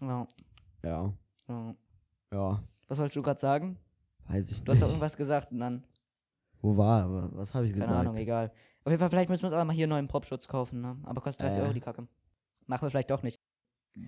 ja, 0.00 0.28
Ja, 0.84 1.12
ja. 1.48 1.74
ja, 2.32 2.62
Was 2.88 2.98
wolltest 2.98 3.16
du 3.16 3.22
gerade 3.22 3.40
sagen? 3.40 3.76
weiß 4.28 4.50
ich 4.50 4.62
Du 4.62 4.72
hast 4.72 4.80
doch 4.82 4.86
nicht. 4.86 4.94
irgendwas 4.94 5.16
gesagt 5.16 5.50
und 5.52 5.58
dann, 5.60 5.84
Wo 6.62 6.76
war, 6.76 7.30
was 7.34 7.54
habe 7.54 7.64
ich 7.66 7.72
keine 7.72 7.80
gesagt? 7.82 7.98
Ahnung, 8.00 8.16
egal. 8.16 8.52
Auf 8.84 8.90
jeden 8.90 9.00
Fall, 9.00 9.10
vielleicht 9.10 9.30
müssen 9.30 9.42
wir 9.42 9.46
uns 9.48 9.54
aber 9.54 9.64
mal 9.64 9.72
hier 9.74 9.84
einen 9.84 9.90
neuen 9.90 10.08
Popschutz 10.08 10.46
kaufen, 10.46 10.80
ne? 10.80 10.96
Aber 11.04 11.20
kostet 11.20 11.42
30 11.44 11.58
Äh. 11.58 11.62
Euro 11.64 11.72
die 11.72 11.80
Kacke. 11.80 12.06
Machen 12.66 12.82
wir 12.82 12.90
vielleicht 12.90 13.10
doch 13.10 13.22
nicht. 13.24 13.35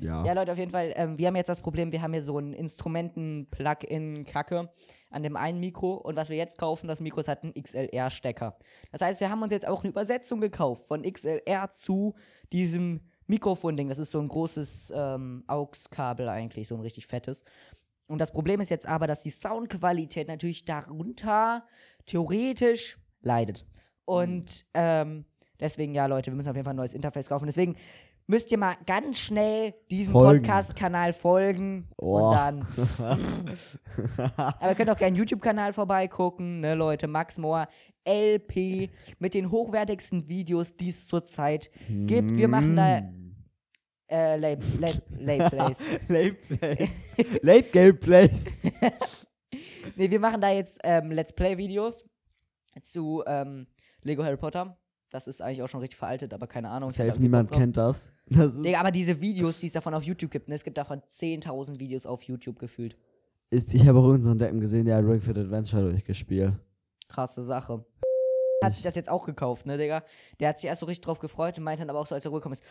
Ja. 0.01 0.25
Ja, 0.25 0.33
Leute, 0.35 0.53
auf 0.53 0.59
jeden 0.59 0.71
Fall, 0.71 0.93
ähm, 0.97 1.19
wir 1.19 1.27
haben 1.29 1.37
jetzt 1.37 1.49
das 1.49 1.63
Problem, 1.63 1.93
wir 1.93 2.03
haben 2.03 2.13
hier 2.13 2.23
so 2.23 2.39
ein 2.39 2.53
Instrumenten-Plug-in-Kacke 2.53 4.69
an 5.11 5.23
dem 5.23 5.37
einen 5.37 5.61
Mikro 5.61 5.95
und 5.95 6.17
was 6.17 6.29
wir 6.29 6.37
jetzt 6.37 6.59
kaufen, 6.59 6.89
das 6.89 7.01
Mikro 7.01 7.21
ist 7.21 7.29
halt 7.29 7.43
ein 7.43 7.55
XLR-Stecker. 7.55 8.59
Das 8.93 9.01
heißt, 9.01 9.21
wir 9.21 9.31
haben 9.31 9.43
uns 9.43 9.53
jetzt 9.53 9.67
auch 9.67 9.83
eine 9.83 9.89
Übersetzung 9.91 10.41
gekauft 10.41 10.87
von 10.87 11.11
XLR 11.11 11.71
zu 11.71 12.15
diesem 12.53 13.01
Mikrofon-Ding. 13.27 13.89
Das 13.89 13.99
ist 13.99 14.11
so 14.11 14.21
ein 14.21 14.29
großes 14.29 14.93
ähm, 14.95 15.45
AUX-Kabel 15.47 16.29
eigentlich, 16.29 16.69
so 16.69 16.75
ein 16.75 16.83
richtig 16.83 17.07
fettes. 17.07 17.45
Und 18.07 18.21
das 18.21 18.33
Problem 18.33 18.61
ist 18.61 18.71
jetzt 18.71 18.87
aber, 18.87 19.07
dass 19.07 19.23
die 19.23 19.31
Soundqualität 19.31 20.29
natürlich 20.29 20.65
darunter 20.65 21.67
theoretisch 22.07 22.99
leidet. 23.21 23.67
Und 24.05 24.65
ähm, 24.73 25.27
deswegen, 25.61 25.95
ja, 25.95 26.07
Leute, 26.07 26.31
wir 26.31 26.37
müssen 26.37 26.49
auf 26.49 26.57
jeden 26.57 26.65
Fall 26.65 26.73
ein 26.73 26.79
neues 26.79 26.95
Interface 26.95 27.29
kaufen. 27.29 27.45
Deswegen 27.45 27.77
müsst 28.29 28.53
ihr 28.53 28.59
mal 28.59 28.77
ganz 28.87 29.19
schnell 29.19 29.75
diesem. 29.91 30.13
Podcast-Kanal 30.13 31.13
folgen. 31.13 31.89
Oh. 31.97 32.29
Und 32.29 32.35
dann. 32.35 32.67
Aber 34.37 34.69
ihr 34.71 34.75
könnt 34.77 34.91
auch 34.91 34.97
gerne 34.97 35.17
YouTube-Kanal 35.17 35.73
vorbeigucken, 35.73 36.61
ne, 36.61 36.75
Leute. 36.75 37.09
Max 37.09 37.39
Mohr, 37.39 37.67
LP, 38.07 38.91
mit 39.19 39.35
den 39.35 39.51
hochwertigsten 39.51 40.29
Videos, 40.29 40.77
die 40.77 40.91
es 40.91 41.09
zurzeit 41.09 41.71
gibt. 41.89 42.37
Wir 42.37 42.49
machen 42.49 42.77
da 42.77 43.03
Äh, 44.11 44.37
Late, 44.37 44.65
Late, 44.79 45.03
Late 45.19 45.57
Plays. 45.57 45.85
Late 46.09 46.35
Plays. 46.35 46.89
Late 47.43 47.69
Game 47.71 47.99
Plays. 47.99 48.45
nee, 49.97 50.11
wir 50.11 50.21
machen 50.21 50.41
da 50.41 50.51
jetzt 50.51 50.81
ähm, 50.83 51.11
Let's 51.11 51.35
Play-Videos 51.35 52.09
zu 52.81 53.23
ähm, 53.27 53.67
Lego 54.03 54.25
Harry 54.25 54.39
Potter. 54.39 54.79
Das 55.11 55.27
ist 55.27 55.41
eigentlich 55.41 55.63
auch 55.63 55.69
schon 55.69 55.81
richtig 55.81 55.97
veraltet, 55.97 56.35
aber 56.35 56.47
keine 56.47 56.69
Ahnung. 56.69 56.91
Safe, 56.91 57.19
niemand 57.19 57.51
kennt 57.51 57.77
das. 57.77 58.13
Das 58.31 58.61
Digga, 58.61 58.79
aber 58.81 58.91
diese 58.91 59.19
Videos, 59.23 59.59
die 59.59 59.69
es 59.69 59.73
davon 59.73 59.95
auf 59.95 60.03
YouTube 60.03 60.31
gibt, 60.31 60.49
ne? 60.49 60.55
es 60.55 60.63
gibt 60.63 60.77
davon 60.77 61.01
10.000 61.01 61.79
Videos 61.79 62.05
auf 62.05 62.23
YouTube 62.25 62.59
gefühlt. 62.59 62.95
ist 63.49 63.73
ich 63.75 63.87
habe 63.87 63.99
auch 63.99 64.05
unseren 64.05 64.39
Deppen 64.39 64.61
gesehen, 64.61 64.85
der 64.85 64.97
hat 64.97 65.05
Ring 65.05 65.21
Fit 65.21 65.39
Adventure 65.39 65.91
durchgespielt. 65.91 66.53
Krasse 67.09 67.43
Sache. 67.43 67.87
Hat 68.63 68.75
sich 68.75 68.83
das 68.83 68.97
jetzt 68.97 69.09
auch 69.09 69.25
gekauft, 69.25 69.65
ne, 69.65 69.79
Digga? 69.79 70.03
Der 70.41 70.51
hat 70.51 70.59
sich 70.59 70.69
erst 70.69 70.81
so 70.81 70.87
richtig 70.87 71.05
drauf 71.07 71.21
gefreut 71.21 71.57
und 71.57 71.65
meinte 71.65 71.83
dann 71.83 71.91
aber 71.91 72.01
auch 72.01 72.07
so, 72.07 72.15
als 72.15 72.25
er 72.27 72.33
rübergekommen 72.33 72.59
ist: 72.59 72.65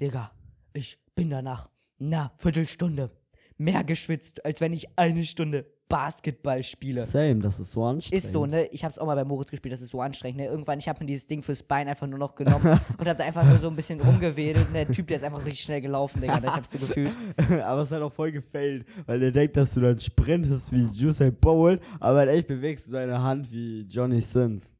Digga, 0.00 0.30
ich 0.74 0.98
bin 1.16 1.30
danach, 1.30 1.70
na, 1.98 2.30
Viertelstunde 2.36 3.10
mehr 3.56 3.84
geschwitzt, 3.84 4.44
als 4.44 4.60
wenn 4.60 4.72
ich 4.72 4.98
eine 4.98 5.24
Stunde 5.24 5.66
Basketball 5.88 6.62
spiele. 6.62 7.02
Same, 7.02 7.36
das 7.40 7.60
ist 7.60 7.72
so 7.72 7.84
anstrengend. 7.84 8.24
Ist 8.24 8.32
so, 8.32 8.46
ne? 8.46 8.66
Ich 8.68 8.84
hab's 8.84 8.98
auch 8.98 9.06
mal 9.06 9.14
bei 9.14 9.24
Moritz 9.24 9.50
gespielt, 9.50 9.74
das 9.74 9.82
ist 9.82 9.90
so 9.90 10.00
anstrengend, 10.00 10.38
ne? 10.38 10.46
Irgendwann, 10.46 10.78
ich 10.78 10.88
hab 10.88 10.98
mir 10.98 11.06
dieses 11.06 11.26
Ding 11.26 11.42
fürs 11.42 11.62
Bein 11.62 11.88
einfach 11.88 12.06
nur 12.06 12.18
noch 12.18 12.34
genommen 12.34 12.64
und 12.98 13.06
hab 13.06 13.16
da 13.16 13.24
einfach 13.24 13.44
nur 13.44 13.58
so 13.58 13.68
ein 13.68 13.76
bisschen 13.76 14.00
rumgewedelt. 14.00 14.66
Und 14.66 14.74
der 14.74 14.86
Typ, 14.86 15.06
der 15.06 15.18
ist 15.18 15.24
einfach 15.24 15.44
richtig 15.44 15.60
schnell 15.60 15.80
gelaufen, 15.80 16.20
Digga. 16.20 16.38
Ich 16.38 16.50
hab's 16.50 16.70
so 16.70 16.78
gefühlt. 16.86 17.14
aber 17.62 17.82
es 17.82 17.90
halt 17.90 18.02
auch 18.02 18.12
voll 18.12 18.32
gefailt, 18.32 18.86
weil 19.06 19.20
der 19.20 19.30
denkt, 19.30 19.56
dass 19.56 19.74
du 19.74 19.80
dann 19.80 19.98
sprintest 19.98 20.72
wie 20.72 21.06
Usain 21.06 21.34
Bolt, 21.34 21.82
aber 22.00 22.22
in 22.24 22.30
echt 22.30 22.48
bewegst 22.48 22.88
du 22.88 22.92
deine 22.92 23.22
Hand 23.22 23.52
wie 23.52 23.82
Johnny 23.82 24.20
Sins. 24.20 24.74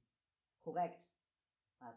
Korrekt. 0.64 1.06
Ah. 1.80 1.92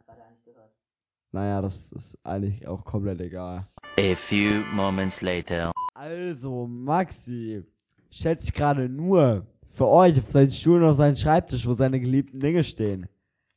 Naja, 1.31 1.61
das 1.61 1.91
ist 1.91 2.17
eigentlich 2.23 2.67
auch 2.67 2.83
komplett 2.83 3.21
egal. 3.21 3.67
A 3.97 4.15
few 4.15 4.63
moments 4.73 5.21
later. 5.21 5.71
Also, 5.99 6.67
Maxi 6.67 7.63
stellt 8.11 8.41
sich 8.41 8.53
gerade 8.53 8.87
nur 8.87 9.47
für 9.71 9.87
euch 9.87 10.19
auf 10.19 10.27
seinen 10.27 10.51
Stuhl 10.51 10.83
und 10.83 10.89
auf 10.89 10.95
seinen 10.95 11.15
Schreibtisch, 11.15 11.65
wo 11.65 11.73
seine 11.73 11.99
geliebten 11.99 12.39
Dinge 12.39 12.63
stehen. 12.63 13.07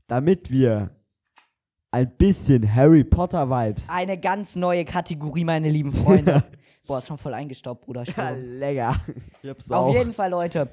Damit 0.06 0.50
wir 0.50 0.88
ein 1.90 2.16
bisschen 2.16 2.75
Harry 2.75 3.04
Potter 3.04 3.50
Vibes. 3.50 3.90
Eine 3.90 4.18
ganz 4.18 4.56
neue 4.56 4.87
Kategorie, 4.87 5.44
meine 5.44 5.68
lieben 5.68 5.92
Freunde. 5.92 6.42
Boah, 6.87 7.00
ist 7.00 7.09
schon 7.09 7.18
voll 7.18 7.35
eingestaubt, 7.35 7.82
Bruder. 7.82 8.04
Ja, 8.16 8.30
lecker. 8.30 8.97
Ich 9.42 9.50
hab's 9.50 9.70
Auf 9.70 9.88
auch. 9.88 9.94
jeden 9.94 10.14
Fall, 10.14 10.30
Leute. 10.30 10.70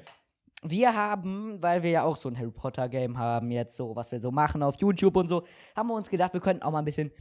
Wir 0.62 0.96
haben, 0.96 1.60
weil 1.60 1.82
wir 1.82 1.90
ja 1.90 2.02
auch 2.04 2.16
so 2.16 2.30
ein 2.30 2.38
Harry 2.38 2.50
Potter 2.50 2.88
Game 2.88 3.18
haben, 3.18 3.50
jetzt 3.50 3.76
so, 3.76 3.94
was 3.94 4.10
wir 4.10 4.20
so 4.20 4.30
machen 4.30 4.62
auf 4.62 4.76
YouTube 4.76 5.16
und 5.16 5.28
so, 5.28 5.44
haben 5.76 5.88
wir 5.90 5.94
uns 5.94 6.08
gedacht, 6.08 6.32
wir 6.32 6.40
könnten 6.40 6.62
auch 6.62 6.72
mal 6.72 6.78
ein 6.78 6.86
bisschen 6.86 7.12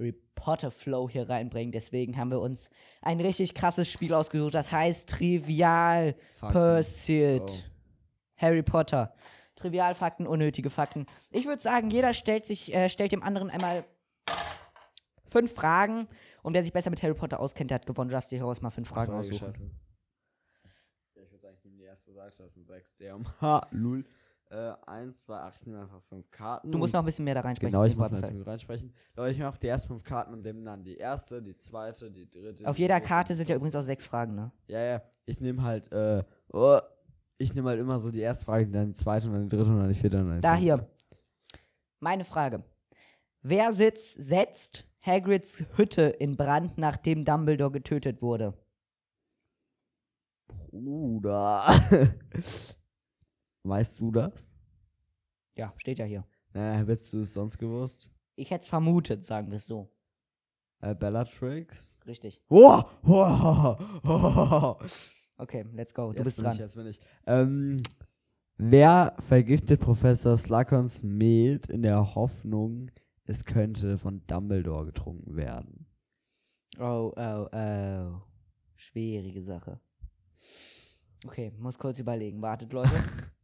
Harry 0.00 0.14
Potter 0.34 0.70
Flow 0.70 1.08
hier 1.08 1.28
reinbringen. 1.28 1.72
Deswegen 1.72 2.16
haben 2.16 2.30
wir 2.30 2.40
uns 2.40 2.70
ein 3.02 3.20
richtig 3.20 3.54
krasses 3.54 3.88
Spiel 3.88 4.14
ausgesucht. 4.14 4.54
Das 4.54 4.72
heißt 4.72 5.08
Trivial 5.10 6.14
Fakten. 6.32 6.54
Pursuit. 6.54 7.70
Harry 8.36 8.62
Potter. 8.62 9.14
Trivialfakten, 9.56 10.26
unnötige 10.26 10.70
Fakten. 10.70 11.04
Ich 11.30 11.44
würde 11.44 11.62
sagen, 11.62 11.90
jeder 11.90 12.14
stellt 12.14 12.46
sich, 12.46 12.74
äh, 12.74 12.88
stellt 12.88 13.12
dem 13.12 13.22
anderen 13.22 13.50
einmal 13.50 13.84
fünf 15.26 15.52
Fragen. 15.52 16.08
Und 16.42 16.54
wer 16.54 16.62
sich 16.62 16.72
besser 16.72 16.88
mit 16.88 17.02
Harry 17.02 17.12
Potter 17.12 17.38
auskennt, 17.38 17.70
der 17.70 17.76
hat 17.76 17.86
gewonnen. 17.86 18.08
Du 18.08 18.14
darfst 18.14 18.32
dir 18.32 18.38
heraus 18.38 18.62
mal 18.62 18.70
fünf 18.70 18.88
Fragen 18.88 19.12
aussuchen. 19.12 19.78
Ja, 21.14 21.22
ich 21.22 21.30
würde 21.30 21.42
sagen, 21.42 21.56
ich 21.58 21.64
nehme 21.64 21.76
die 21.76 21.84
erste 21.84 22.14
Seite, 22.14 22.42
das 22.42 22.54
sind 22.54 22.66
sechs. 22.66 22.96
Der 22.96 23.16
um 23.16 23.26
Ha, 23.42 23.66
Lul. 23.70 24.06
Äh, 24.50 24.72
eins, 24.86 25.22
zwei, 25.22 25.36
acht, 25.36 25.60
ich 25.60 25.66
nehme 25.66 25.80
einfach 25.80 26.02
fünf 26.02 26.28
Karten. 26.32 26.72
Du 26.72 26.78
musst 26.78 26.92
noch 26.92 27.00
ein 27.00 27.04
bisschen 27.06 27.24
mehr 27.24 27.34
da 27.36 27.40
reinsprechen. 27.42 27.70
Genau, 27.70 27.84
ich 27.84 27.92
muss 27.96 28.10
mal 28.10 28.16
Mikrofonfeld. 28.16 28.32
jetzt 28.32 28.38
mit 28.40 28.48
reinsprechen. 28.48 28.92
Leute, 29.14 29.32
ich 29.32 29.38
mache 29.38 29.60
die 29.60 29.68
ersten 29.68 29.86
fünf 29.88 30.02
Karten 30.02 30.32
und 30.34 30.42
nehme 30.42 30.64
dann 30.64 30.82
die 30.82 30.96
erste, 30.96 31.40
die 31.40 31.56
zweite, 31.56 32.10
die 32.10 32.28
dritte. 32.28 32.66
Auf 32.68 32.74
die 32.74 32.82
jeder 32.82 32.94
vierte. 32.96 33.08
Karte 33.08 33.34
sind 33.36 33.48
ja 33.48 33.54
übrigens 33.54 33.76
auch 33.76 33.82
sechs 33.82 34.06
Fragen, 34.06 34.34
ne? 34.34 34.50
Ja, 34.66 34.82
ja. 34.82 35.02
Ich 35.26 35.40
nehme 35.40 35.62
halt, 35.62 35.92
äh, 35.92 36.24
oh, 36.52 36.80
ich 37.38 37.54
nehme 37.54 37.68
halt 37.70 37.78
immer 37.78 38.00
so 38.00 38.10
die 38.10 38.18
erste 38.20 38.44
Frage, 38.44 38.66
dann 38.66 38.88
die 38.88 38.94
zweite 38.94 39.28
und 39.28 39.34
dann 39.34 39.48
die 39.48 39.56
dritte 39.56 39.70
und 39.70 39.78
dann 39.78 39.88
die 39.88 39.94
vierte 39.94 40.18
und 40.18 40.26
dann 40.28 40.36
die 40.36 40.40
Da 40.42 40.56
fünfte. 40.56 40.64
hier. 40.64 40.90
Meine 42.00 42.24
Frage. 42.24 42.64
Wer 43.42 43.72
sitzt, 43.72 44.20
setzt 44.20 44.84
Hagrids 45.00 45.62
Hütte 45.76 46.02
in 46.02 46.36
Brand, 46.36 46.76
nachdem 46.76 47.24
Dumbledore 47.24 47.70
getötet 47.70 48.20
wurde? 48.20 48.54
Bruder. 50.48 51.62
weißt 53.62 54.00
du 54.00 54.10
das? 54.10 54.54
Ja, 55.56 55.72
steht 55.76 55.98
ja 55.98 56.04
hier. 56.04 56.24
Äh, 56.52 56.78
hättest 56.78 57.12
du 57.12 57.20
es 57.20 57.32
sonst 57.32 57.58
gewusst? 57.58 58.10
Ich 58.36 58.50
hätte 58.50 58.62
es 58.62 58.68
vermutet, 58.68 59.24
sagen 59.24 59.50
wir 59.50 59.56
es 59.56 59.66
so. 59.66 59.90
Äh, 60.80 60.94
Bellatrix? 60.94 61.98
Richtig. 62.06 62.42
Oh, 62.48 62.82
oh, 63.04 63.76
oh, 64.04 64.76
Okay, 65.36 65.64
let's 65.72 65.94
go. 65.94 66.12
Du 66.12 66.18
jetzt 66.18 66.24
bist 66.24 66.42
dran. 66.42 66.52
Ich, 66.52 66.58
jetzt 66.58 66.74
bin 66.74 66.86
ich. 66.86 67.00
Ähm, 67.26 67.82
wer 68.58 69.14
vergiftet 69.20 69.80
Professor 69.80 70.36
Slughorns 70.36 71.02
Met 71.02 71.68
in 71.68 71.82
der 71.82 72.14
Hoffnung, 72.14 72.90
es 73.24 73.44
könnte 73.44 73.96
von 73.96 74.26
Dumbledore 74.26 74.86
getrunken 74.86 75.36
werden? 75.36 75.86
Oh, 76.78 77.12
oh, 77.16 77.48
oh. 77.52 78.22
Schwierige 78.74 79.42
Sache. 79.42 79.80
Okay, 81.26 81.52
muss 81.58 81.78
kurz 81.78 81.98
überlegen. 81.98 82.40
Wartet, 82.42 82.72
Leute. 82.72 82.90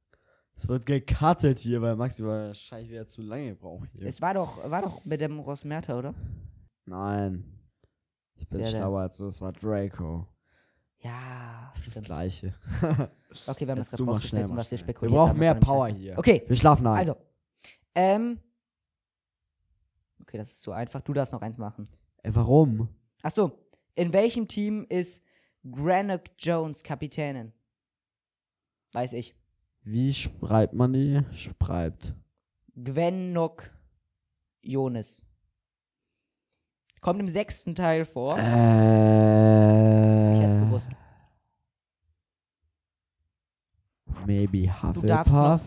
Es 0.57 0.69
wird 0.69 0.87
gecuttet 0.87 1.59
hier, 1.59 1.83
weil 1.83 1.97
Maxi 1.97 2.25
wahrscheinlich 2.25 2.91
wieder 2.91 3.07
zu 3.07 3.21
lange 3.23 3.55
braucht 3.55 3.91
hier. 3.93 4.07
es 4.07 4.21
war 4.23 4.33
doch, 4.35 4.69
war 4.71 4.83
doch 4.83 5.05
mit 5.05 5.21
dem 5.21 5.39
Rosmerta, 5.39 5.99
oder? 5.99 6.15
Nein. 6.87 7.45
Ich 8.37 8.49
bin 8.49 8.61
Wer 8.61 8.67
denn? 8.67 8.77
schlauer 8.77 9.01
als 9.01 9.17
du, 9.19 9.27
es 9.27 9.41
war 9.41 9.53
Draco. 9.53 10.27
Ja. 11.01 11.71
Das 11.75 11.87
ist 11.87 11.97
das 11.97 12.05
gleiche. 12.05 12.55
Okay, 13.49 13.67
wir 13.67 13.73
haben 13.73 13.79
das 13.81 13.91
Jetzt 13.93 13.99
gerade 13.99 13.99
schnell, 13.99 14.09
rausgeschnitten, 14.15 14.49
mal 14.51 14.57
was 14.57 14.71
wir 14.71 14.79
schnell. 14.79 14.87
spekuliert 14.89 15.13
Wir 15.13 15.17
brauchen 15.19 15.29
haben. 15.31 15.39
mehr 15.41 15.55
das 15.55 15.63
Power 15.65 15.89
hier. 15.89 16.17
Okay, 16.19 16.43
Wir 16.47 16.57
schlafen 16.57 16.87
ein. 16.87 16.97
Also, 16.97 17.17
ähm. 17.95 18.41
Okay, 20.23 20.39
das 20.39 20.53
ist 20.53 20.63
zu 20.63 20.73
einfach. 20.73 21.03
Du 21.03 21.13
darfst 21.13 21.35
noch 21.35 21.43
eins 21.43 21.59
machen. 21.59 21.85
Ey, 22.23 22.35
warum? 22.35 22.89
Ach 23.23 23.31
so, 23.31 23.53
in 23.95 24.15
welchem 24.15 24.49
Team 24.49 24.87
ist 24.89 25.23
Granock 25.71 26.23
Jones 26.39 26.83
Kapitänin? 26.83 27.53
Weiß 28.93 29.13
ich. 29.13 29.35
Wie 29.89 30.13
schreibt 30.13 30.75
man 30.75 30.93
die? 30.93 31.23
Schreibt. 31.33 32.13
Gwennock 32.75 33.71
Jonas. 34.61 35.25
Kommt 37.01 37.21
im 37.21 37.29
sechsten 37.29 37.77
Teil 37.77 38.05
vor. 38.05 38.37
Äh. 38.37 38.43
ich 40.35 40.41
hätte 40.41 40.59
es 40.59 40.59
gewusst. 40.59 40.91
Maybe 44.27 44.67
darfst 44.67 45.33
noch- 45.33 45.53
Hufflepuff. 45.55 45.61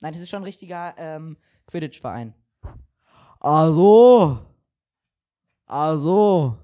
Nein, 0.00 0.12
das 0.12 0.20
ist 0.20 0.28
schon 0.28 0.42
ein 0.42 0.44
richtiger 0.44 0.94
ähm, 0.98 1.38
Quidditch-Verein. 1.66 2.34
Also. 3.40 4.38
Also. 5.64 6.58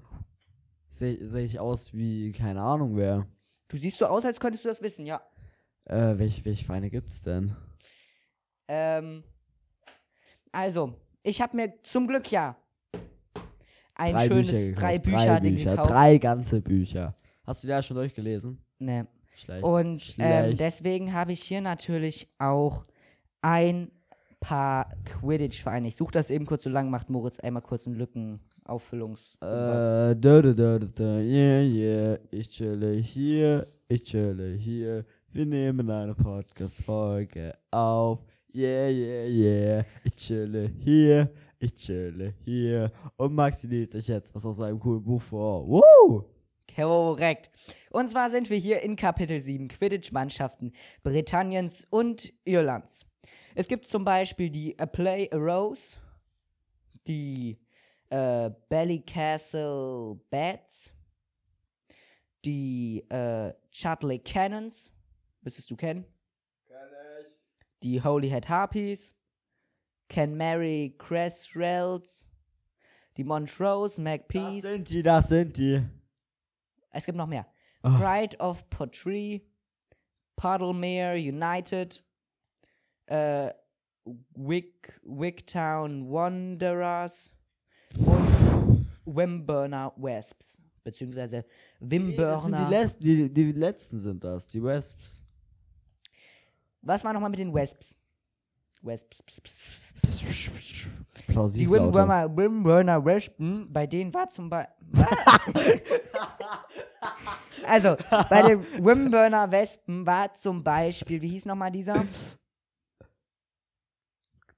Sehe 0.91 1.25
seh 1.25 1.43
ich 1.43 1.59
aus 1.59 1.91
wie, 1.91 2.31
keine 2.33 2.61
Ahnung 2.61 2.95
wer. 2.95 3.25
Du 3.67 3.77
siehst 3.77 3.97
so 3.97 4.05
aus, 4.05 4.23
als 4.25 4.39
könntest 4.39 4.63
du 4.63 4.69
das 4.69 4.83
wissen, 4.83 5.07
ja. 5.07 5.21
Äh, 5.85 6.17
welche, 6.17 6.43
welche 6.45 6.65
Vereine 6.65 6.89
gibt's 6.89 7.21
denn? 7.21 7.55
Ähm, 8.67 9.23
also, 10.51 10.93
ich 11.23 11.41
habe 11.41 11.55
mir 11.55 11.73
zum 11.83 12.07
Glück 12.07 12.31
ja 12.31 12.55
ein 13.95 14.27
schönes 14.27 14.69
gekauft, 14.69 14.81
drei 14.81 14.97
drei 14.97 15.11
Bücher-Ding 15.11 15.55
Bücher, 15.55 15.71
gekauft. 15.71 15.91
drei 15.91 16.17
ganze 16.17 16.61
Bücher. 16.61 17.15
Hast 17.45 17.63
du 17.63 17.67
die 17.67 17.71
ja 17.71 17.81
schon 17.81 17.97
durchgelesen? 17.97 18.59
Nee. 18.79 19.03
Schlecht. 19.35 19.63
Und 19.63 20.15
ähm, 20.17 20.43
Schlecht. 20.45 20.59
deswegen 20.59 21.13
habe 21.13 21.33
ich 21.33 21.41
hier 21.41 21.61
natürlich 21.61 22.29
auch 22.39 22.85
ein 23.41 23.91
paar 24.39 24.89
Quidditch-Vereine. 25.03 25.89
Ich 25.89 25.95
suche 25.95 26.13
das 26.13 26.29
eben 26.29 26.45
kurz, 26.45 26.63
so 26.63 26.69
lang 26.69 26.89
macht 26.89 27.09
Moritz 27.09 27.39
einmal 27.39 27.61
kurz 27.61 27.85
einen 27.85 27.97
Lückenauffüllungs. 27.97 29.35
Äh, 29.41 29.45
da, 29.45 30.15
da, 30.15 30.41
da, 30.41 30.79
da, 30.79 31.19
yeah, 31.19 31.61
yeah, 31.61 32.19
ich 32.31 32.49
chille 32.49 32.93
hier, 32.93 33.67
ich 33.87 34.03
chille 34.03 34.53
hier, 34.53 35.05
wir 35.35 35.45
nehmen 35.45 35.89
eine 35.89 36.15
Podcast-Folge 36.15 37.57
auf, 37.69 38.25
yeah, 38.53 38.87
yeah, 38.87 39.27
yeah, 39.27 39.85
ich 40.05 40.15
chille 40.15 40.71
hier, 40.79 41.29
ich 41.59 41.75
chille 41.75 42.33
hier, 42.45 42.89
und 43.17 43.35
Maxi 43.35 43.67
liest 43.67 43.95
euch 43.95 44.07
jetzt 44.07 44.33
was 44.33 44.45
aus 44.45 44.55
seinem 44.55 44.79
coolen 44.79 45.03
Buch 45.03 45.21
vor, 45.21 45.67
Woo! 45.67 46.23
Korrekt. 46.73 47.51
Und 47.89 48.09
zwar 48.09 48.29
sind 48.29 48.49
wir 48.49 48.55
hier 48.55 48.81
in 48.81 48.95
Kapitel 48.95 49.37
7 49.37 49.67
Quidditch-Mannschaften 49.67 50.71
Britanniens 51.03 51.85
und 51.89 52.31
Irlands. 52.45 53.05
Es 53.55 53.67
gibt 53.67 53.87
zum 53.87 54.05
Beispiel 54.05 54.49
die 54.49 54.79
A 54.79 54.85
Play 54.85 55.29
A 55.33 55.35
Rose, 55.35 55.97
die 57.07 57.59
äh, 58.09 58.51
Ballycastle 58.69 60.17
Bats, 60.29 60.93
die 62.45 63.03
äh, 63.09 63.53
Chartley 63.71 64.19
Cannons, 64.19 64.94
müsstest 65.45 65.69
du 65.71 65.75
kennen. 65.77 66.05
Die 67.83 68.03
Holyhead 68.03 68.49
Harpies, 68.49 69.15
Canmary 70.09 70.95
Cressrels, 70.97 72.27
die 73.15 73.23
Montrose, 73.23 73.95
Das 73.95 74.03
Magpies. 74.03 74.63
sind 74.63 74.89
die, 74.89 75.03
das 75.03 75.27
sind 75.29 75.55
die. 75.57 75.81
Es 76.91 77.05
gibt 77.05 77.17
noch 77.17 77.27
mehr. 77.27 77.45
Ah. 77.83 77.97
Pride 77.99 78.37
of 78.39 78.67
Portree, 78.69 79.41
Puddlemere 80.35 81.15
United, 81.17 82.03
äh, 83.05 83.51
Wick, 84.35 84.99
Wicktown 85.03 86.09
Wanderers 86.11 87.31
und 87.97 88.87
Wimburner 89.05 89.93
Wasps. 89.97 90.61
Beziehungsweise 90.83 91.43
Das 91.79 91.89
Wimburner. 91.91 92.65
die, 92.67 92.73
Letz 92.73 92.97
die, 92.97 93.33
die 93.33 93.51
letzten 93.51 93.97
sind 93.99 94.23
das, 94.23 94.47
die 94.47 94.63
Wesps. 94.63 95.23
Was 96.85 97.03
war 97.03 97.13
nochmal 97.13 97.29
mit 97.31 97.39
den 97.39 97.53
Wasps? 97.53 97.97
Wasps. 98.81 99.41
Die 101.17 101.31
Plausibel. 101.31 101.73
Wimburner, 101.81 102.37
Wimburner 102.37 103.03
Wespen, 103.03 103.71
bei 103.73 103.87
denen 103.87 104.13
war 104.13 104.29
zum 104.29 104.49
Beispiel. 104.49 104.75
also, 107.65 107.95
bei 108.29 108.41
den 108.43 108.61
Wimburner 108.85 109.49
Wespen 109.51 110.05
war 110.05 110.33
zum 110.35 110.63
Beispiel, 110.63 111.21
wie 111.21 111.29
hieß 111.29 111.45
nochmal 111.45 111.71
dieser? 111.71 112.05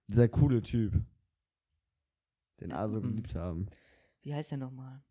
Dieser 0.08 0.28
coole 0.28 0.62
Typ. 0.62 0.94
Den 2.60 2.74
alle 2.74 2.90
so 2.90 2.98
Mhm. 2.98 3.02
geliebt 3.04 3.36
haben. 3.36 3.68
Wie 4.24 4.34
heißt 4.34 4.52
der 4.52 4.58
nochmal? 4.58 5.02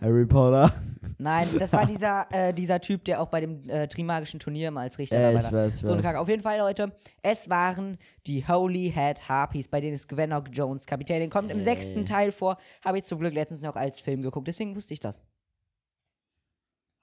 Harry 0.00 0.26
Potter. 0.26 0.72
Nein, 1.18 1.46
das 1.58 1.72
war 1.72 1.86
dieser, 1.86 2.26
äh, 2.30 2.52
dieser 2.52 2.80
Typ, 2.80 3.04
der 3.04 3.20
auch 3.20 3.28
bei 3.28 3.40
dem 3.40 3.68
äh, 3.68 3.86
Trimagischen 3.88 4.40
Turnier 4.40 4.70
mal 4.70 4.82
als 4.82 4.98
Richter 4.98 5.18
dabei 5.32 5.44
war. 5.44 5.52
weiß, 5.52 5.76
ich 5.76 5.80
So 5.80 5.88
eine 5.88 5.96
weiß. 5.98 6.02
Kacke. 6.04 6.20
Auf 6.20 6.28
jeden 6.28 6.42
Fall, 6.42 6.58
Leute, 6.58 6.92
es 7.22 7.48
waren 7.48 7.98
die 8.26 8.46
Holy 8.46 8.90
Head 8.92 9.28
Harpies, 9.28 9.68
bei 9.68 9.80
denen 9.80 9.94
ist 9.94 10.08
Gwennock 10.08 10.48
Jones 10.52 10.86
Kapitänin. 10.86 11.30
Kommt 11.30 11.50
im 11.50 11.60
sechsten 11.60 12.04
Teil 12.04 12.32
vor. 12.32 12.58
Habe 12.84 12.98
ich 12.98 13.04
zum 13.04 13.18
Glück 13.18 13.34
letztens 13.34 13.62
noch 13.62 13.76
als 13.76 14.00
Film 14.00 14.22
geguckt, 14.22 14.48
deswegen 14.48 14.74
wusste 14.76 14.94
ich 14.94 15.00
das. 15.00 15.20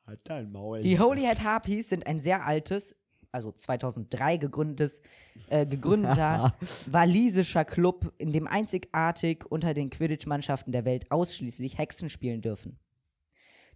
Halt 0.05 0.19
dein 0.25 0.51
Maul. 0.51 0.81
Die 0.81 1.00
Holy 1.00 1.21
Head 1.21 1.43
Harpies 1.43 1.89
sind 1.89 2.05
ein 2.07 2.19
sehr 2.19 2.45
altes, 2.45 2.95
also 3.31 3.51
2003 3.51 4.38
gegründetes, 4.38 5.01
äh, 5.48 5.65
gegründeter 5.65 6.53
walisischer 6.91 7.63
Club, 7.63 8.12
in 8.17 8.33
dem 8.33 8.48
einzigartig 8.48 9.45
unter 9.50 9.74
den 9.74 9.89
Quidditch-Mannschaften 9.89 10.71
der 10.71 10.86
Welt 10.86 11.10
ausschließlich 11.12 11.77
Hexen 11.77 12.10
spielen 12.10 12.41
dürfen. 12.41 12.77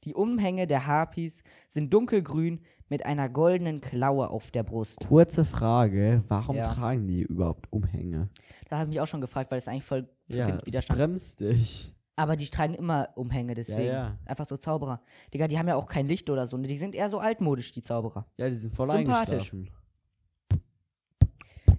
Die 0.05 0.13
Umhänge 0.13 0.67
der 0.67 0.85
Harpies 0.85 1.43
sind 1.67 1.93
dunkelgrün 1.93 2.62
mit 2.89 3.05
einer 3.05 3.27
goldenen 3.27 3.81
Klaue 3.81 4.29
auf 4.29 4.51
der 4.51 4.62
Brust. 4.63 5.07
Kurze 5.07 5.43
Frage, 5.43 6.24
warum 6.27 6.55
Ja. 6.57 6.63
tragen 6.63 7.07
die 7.07 7.24
überhaupt 7.24 7.71
Umhänge? 7.74 8.29
Da 8.69 8.77
habe 8.77 8.85
ich 8.89 8.95
mich 8.95 9.01
auch 9.01 9.07
schon 9.07 9.21
gefragt, 9.21 9.50
weil 9.51 9.57
es 9.57 9.67
eigentlich 9.67 9.83
voll 9.83 10.07
Ja, 10.27 10.63
Widerstand. 10.65 11.00
bremst 11.00 11.39
dich. 11.39 11.91
Aber 12.15 12.35
die 12.38 12.45
tragen 12.50 12.75
immer 12.75 13.09
Umhänge, 13.15 13.55
deswegen. 13.55 13.88
ja. 13.88 14.17
Einfach 14.25 14.47
so 14.47 14.55
Zauberer. 14.57 15.01
Digga, 15.33 15.47
die 15.47 15.57
haben 15.59 15.67
ja 15.67 15.75
auch 15.75 15.88
kein 15.88 16.07
Licht 16.07 16.29
oder 16.29 16.47
so. 16.47 16.55
ne? 16.57 16.67
Die 16.67 16.77
sind 16.77 16.95
eher 16.95 17.09
so 17.09 17.19
altmodisch, 17.19 17.71
die 17.74 17.81
Zauberer. 17.81 18.25
Ja, 18.38 18.47
die 18.47 18.55
sind 18.55 18.74
voll 18.75 18.88
Sympathisch. 18.89 19.51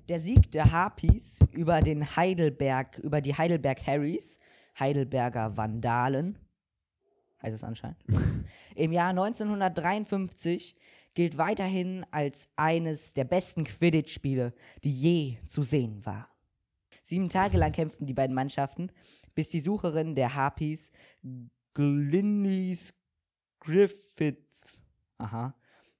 Der 0.08 0.20
Sieg 0.20 0.52
der 0.52 0.70
Harpies 0.72 1.38
über 1.52 1.80
den 1.80 2.16
Heidelberg, 2.16 2.98
über 2.98 3.20
die 3.20 3.34
Heidelberg 3.34 3.84
Harrys, 3.86 4.38
Heidelberger 4.78 5.56
Vandalen, 5.56 6.38
heißt 7.46 7.54
es 7.54 7.64
anscheinend, 7.64 7.98
im 8.74 8.92
Jahr 8.92 9.10
1953 9.10 10.76
gilt 11.14 11.38
weiterhin 11.38 12.04
als 12.10 12.48
eines 12.56 13.14
der 13.14 13.24
besten 13.24 13.64
Quidditch-Spiele, 13.64 14.52
die 14.84 14.90
je 14.90 15.36
zu 15.46 15.62
sehen 15.62 16.04
waren. 16.04 16.26
Sieben 17.02 17.30
Tage 17.30 17.56
lang 17.56 17.72
kämpften 17.72 18.06
die 18.06 18.14
beiden 18.14 18.34
Mannschaften, 18.34 18.90
bis 19.34 19.48
die 19.48 19.60
Sucherin 19.60 20.14
der 20.14 20.34
Harpies, 20.34 20.90
Glynis 21.72 22.92
Griffiths, 23.60 24.78
aha, 25.18 25.54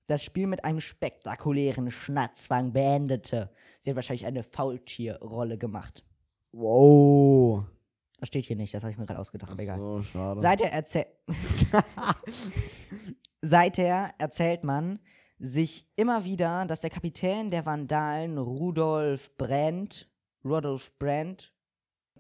das 0.07 0.23
Spiel 0.23 0.47
mit 0.47 0.65
einem 0.65 0.81
spektakulären 0.81 1.91
Schnatzfang 1.91 2.73
beendete. 2.73 3.51
Sie 3.81 3.91
hat 3.91 3.97
wahrscheinlich 3.97 4.27
eine 4.27 4.43
Faultierrolle 4.43 5.59
gemacht. 5.59 6.05
Wow. 6.53 7.65
Das 8.27 8.29
steht 8.29 8.47
hier 8.47 8.57
nicht, 8.57 8.75
das 8.75 8.83
habe 8.83 8.91
ich 8.91 8.99
mir 8.99 9.07
gerade 9.07 9.21
ausgedacht, 9.21 9.53
aber 9.53 9.63
egal. 9.63 9.79
So, 9.79 10.03
schade. 10.03 10.41
Seither, 10.41 10.73
erzäh 10.73 11.07
Seither 13.41 14.15
erzählt 14.19 14.65
man 14.65 14.99
sich 15.39 15.87
immer 15.95 16.25
wieder, 16.25 16.65
dass 16.67 16.81
der 16.81 16.91
Kapitän 16.91 17.51
der 17.53 17.65
Vandalen, 17.67 18.37
Rudolf 18.39 19.37
Brandt, 19.37 20.11
Rudolf 20.45 20.91
Brandt, 20.99 21.53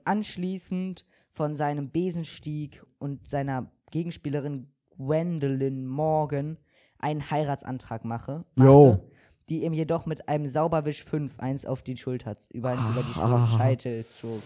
anschließend 0.04 1.04
von 1.28 1.56
seinem 1.56 1.90
Besenstieg 1.90 2.84
und 2.98 3.26
seiner 3.26 3.68
Gegenspielerin 3.90 4.70
Gwendolyn 4.96 5.86
Morgan 5.86 6.56
einen 6.98 7.30
Heiratsantrag 7.32 8.04
mache, 8.04 8.42
machte, 8.54 9.02
die 9.48 9.64
ihm 9.64 9.72
jedoch 9.72 10.06
mit 10.06 10.28
einem 10.28 10.48
Sauberwisch 10.48 11.02
5 11.04 11.40
eins 11.40 11.66
auf 11.66 11.82
die 11.82 11.96
Schulter, 11.96 12.36
über, 12.52 12.70
eins 12.70 12.88
über 12.90 13.02
die 13.02 13.18
Ah. 13.18 13.46
Schul- 13.48 13.58
Scheitel 13.58 14.06
zog. 14.06 14.40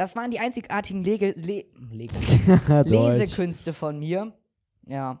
Das 0.00 0.16
waren 0.16 0.30
die 0.30 0.40
einzigartigen 0.40 1.04
Lege, 1.04 1.32
Le. 1.36 1.66
Lesekünste 2.84 3.74
von 3.74 3.98
mir. 3.98 4.32
Ja. 4.86 5.20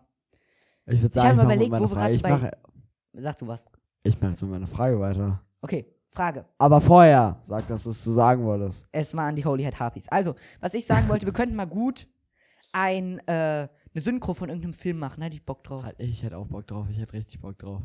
Ich 0.86 1.02
würde 1.02 1.14
sagen, 1.14 1.28
ich 1.32 1.36
mach 1.36 1.44
überlegt, 1.44 1.70
wo 1.72 1.90
wir 1.96 2.10
Ich 2.10 2.22
bei- 2.22 2.30
mache 2.30 2.50
Sag 3.12 3.36
du 3.36 3.46
was. 3.46 3.66
ich 4.04 4.18
mach 4.22 4.30
jetzt 4.30 4.40
mit 4.40 4.50
meiner 4.52 4.66
Frage 4.66 4.98
weiter. 4.98 5.44
Okay, 5.60 5.84
Frage. 6.08 6.46
Aber 6.56 6.80
vorher, 6.80 7.38
sag 7.44 7.66
das, 7.66 7.84
was 7.84 8.02
du 8.02 8.12
sagen 8.14 8.42
wolltest. 8.44 8.86
Es 8.90 9.14
waren 9.14 9.36
die 9.36 9.44
Holy 9.44 9.64
Head 9.64 9.78
Harpies. 9.78 10.08
Also, 10.08 10.34
was 10.60 10.72
ich 10.72 10.86
sagen 10.86 11.10
wollte, 11.10 11.26
wir 11.26 11.34
könnten 11.34 11.56
mal 11.56 11.66
gut 11.66 12.08
ein, 12.72 13.18
äh, 13.26 13.68
eine 13.92 14.02
Synchro 14.02 14.32
von 14.32 14.48
irgendeinem 14.48 14.72
Film 14.72 14.98
machen. 14.98 15.22
Hätte 15.22 15.36
ich 15.36 15.44
Bock 15.44 15.62
drauf. 15.62 15.84
Halt, 15.84 15.96
Ich 16.00 16.22
hätte 16.22 16.38
auch 16.38 16.46
Bock 16.46 16.66
drauf, 16.66 16.86
ich 16.90 16.98
hätte 16.98 17.12
richtig 17.12 17.38
Bock 17.42 17.58
drauf. 17.58 17.82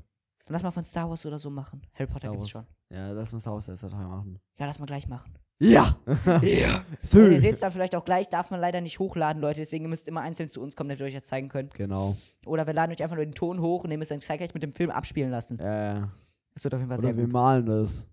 Lass 0.47 0.63
mal 0.63 0.71
von 0.71 0.85
Star 0.85 1.09
Wars 1.09 1.25
oder 1.25 1.39
so 1.39 1.49
machen. 1.49 1.81
Harry 1.93 2.07
Potter 2.07 2.19
Star 2.19 2.31
gibt's 2.31 2.55
Wars. 2.55 2.65
schon. 2.65 2.74
Ja, 2.91 3.13
das 3.13 3.31
muss 3.31 3.45
Haus 3.47 3.67
erster 3.67 3.89
Teil 3.89 4.05
machen. 4.05 4.39
Ja, 4.57 4.65
lass 4.67 4.79
mal 4.79 4.85
gleich 4.85 5.07
machen. 5.07 5.33
Ja! 5.59 5.97
Ja. 6.41 6.83
So. 7.01 7.19
Und 7.19 7.31
ihr 7.31 7.39
seht 7.39 7.53
es 7.55 7.59
dann 7.61 7.71
vielleicht 7.71 7.95
auch 7.95 8.03
gleich, 8.05 8.27
darf 8.29 8.51
man 8.51 8.59
leider 8.59 8.81
nicht 8.81 8.99
hochladen, 8.99 9.41
Leute. 9.41 9.59
Deswegen 9.61 9.85
ihr 9.85 9.89
müsst 9.89 10.07
immer 10.07 10.21
einzeln 10.21 10.49
zu 10.49 10.61
uns 10.61 10.75
kommen, 10.75 10.89
damit 10.89 10.99
wir 10.99 11.05
euch 11.07 11.13
das 11.13 11.27
zeigen 11.27 11.49
können. 11.49 11.69
Genau. 11.73 12.15
Oder 12.45 12.65
wir 12.67 12.73
laden 12.73 12.91
euch 12.91 13.01
einfach 13.01 13.15
nur 13.15 13.25
den 13.25 13.35
Ton 13.35 13.61
hoch 13.61 13.83
und 13.83 13.91
ihr 13.91 13.97
müsst 13.97 14.11
dann 14.11 14.21
zeitgleich 14.21 14.53
mit 14.53 14.63
dem 14.63 14.73
Film 14.73 14.89
abspielen 14.91 15.31
lassen. 15.31 15.57
Ja, 15.59 15.95
ja. 15.95 16.11
Das 16.53 16.63
wird 16.63 16.73
auf 16.73 16.79
jeden 16.79 16.89
Fall 16.89 16.99
sehr 16.99 17.09
Oder 17.09 17.17
wir 17.17 17.23
gut. 17.25 17.33
malen 17.33 17.65
das. 17.65 18.07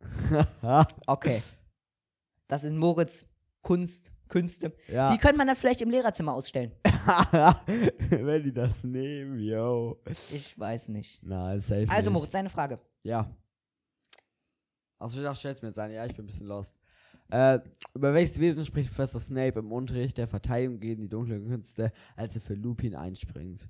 Okay. 1.06 1.42
Das 2.48 2.64
ist 2.64 2.72
Moritz 2.74 3.26
Kunst, 3.62 4.12
Künste. 4.28 4.72
ja. 4.88 5.12
Die 5.12 5.18
könnte 5.18 5.36
man 5.36 5.46
dann 5.46 5.56
vielleicht 5.56 5.82
im 5.82 5.90
Lehrerzimmer 5.90 6.32
ausstellen. 6.34 6.72
Wenn 8.10 8.42
die 8.44 8.52
das 8.52 8.84
nehmen, 8.84 9.38
yo. 9.40 10.00
Ich 10.32 10.58
weiß 10.58 10.88
nicht. 10.88 11.22
Nein, 11.22 11.60
safe 11.60 11.86
Also. 11.88 12.10
Moritz, 12.10 12.30
deine 12.30 12.48
Frage. 12.48 12.78
Ja. 13.02 13.34
Achso, 14.98 15.18
ich 15.18 15.24
dachte, 15.24 15.38
stell's 15.38 15.62
mir 15.62 15.68
jetzt 15.68 15.78
ein. 15.78 15.92
Ja, 15.92 16.04
ich 16.06 16.14
bin 16.14 16.24
ein 16.24 16.26
bisschen 16.26 16.46
lost. 16.46 16.74
Äh, 17.30 17.60
über 17.94 18.14
welches 18.14 18.40
Wesen 18.40 18.64
spricht 18.64 18.90
Professor 18.90 19.20
Snape 19.20 19.58
im 19.58 19.70
Unterricht 19.70 20.16
der 20.18 20.28
Verteidigung 20.28 20.80
gegen 20.80 21.02
die 21.02 21.08
dunklen 21.08 21.46
Künste, 21.46 21.92
als 22.16 22.34
er 22.34 22.40
für 22.40 22.54
Lupin 22.54 22.96
einspringt? 22.96 23.68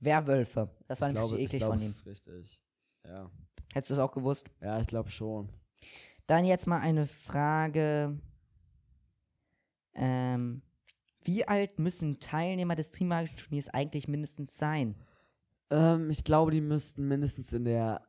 Werwölfe. 0.00 0.68
Das 0.88 1.00
war 1.00 1.08
ich 1.08 1.14
natürlich 1.14 1.30
glaube, 1.30 1.42
ich 1.42 1.48
eklig 1.48 1.60
glaube, 1.60 1.78
von 1.78 1.78
das 1.78 1.86
ihm. 1.86 1.90
ist 1.90 2.06
richtig. 2.06 2.60
Ja. 3.04 3.30
Hättest 3.72 3.90
du 3.90 3.94
es 3.94 4.00
auch 4.00 4.12
gewusst? 4.12 4.50
Ja, 4.60 4.80
ich 4.80 4.86
glaube 4.86 5.10
schon. 5.10 5.48
Dann 6.26 6.44
jetzt 6.44 6.66
mal 6.66 6.80
eine 6.80 7.06
Frage. 7.06 8.18
Ähm, 9.94 10.62
wie 11.24 11.46
alt 11.46 11.78
müssen 11.78 12.18
Teilnehmer 12.20 12.74
des 12.74 12.90
Trimagischen 12.90 13.36
Turniers 13.36 13.68
eigentlich 13.68 14.08
mindestens 14.08 14.56
sein? 14.56 14.96
Ähm, 15.70 16.10
ich 16.10 16.24
glaube, 16.24 16.50
die 16.50 16.60
müssten 16.60 17.06
mindestens 17.06 17.52
in 17.52 17.64
der. 17.64 18.06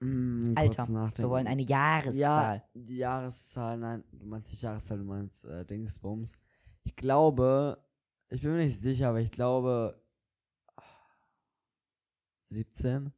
Mm, 0.00 0.52
Alter. 0.54 0.86
Wir 1.16 1.28
wollen 1.28 1.46
eine 1.46 1.62
Jahreszahl. 1.62 2.56
Ja, 2.56 2.62
die 2.74 2.98
Jahreszahl, 2.98 3.76
nein, 3.78 4.04
du 4.12 4.26
meinst 4.26 4.50
nicht 4.50 4.62
Jahreszahl, 4.62 4.98
du 4.98 5.04
meinst 5.04 5.44
äh, 5.44 5.64
Dingsbums. 5.64 6.34
Ich 6.84 6.94
glaube, 6.94 7.78
ich 8.28 8.42
bin 8.42 8.52
mir 8.52 8.64
nicht 8.64 8.78
sicher, 8.78 9.08
aber 9.08 9.20
ich 9.20 9.30
glaube 9.30 10.00
17. 12.48 13.12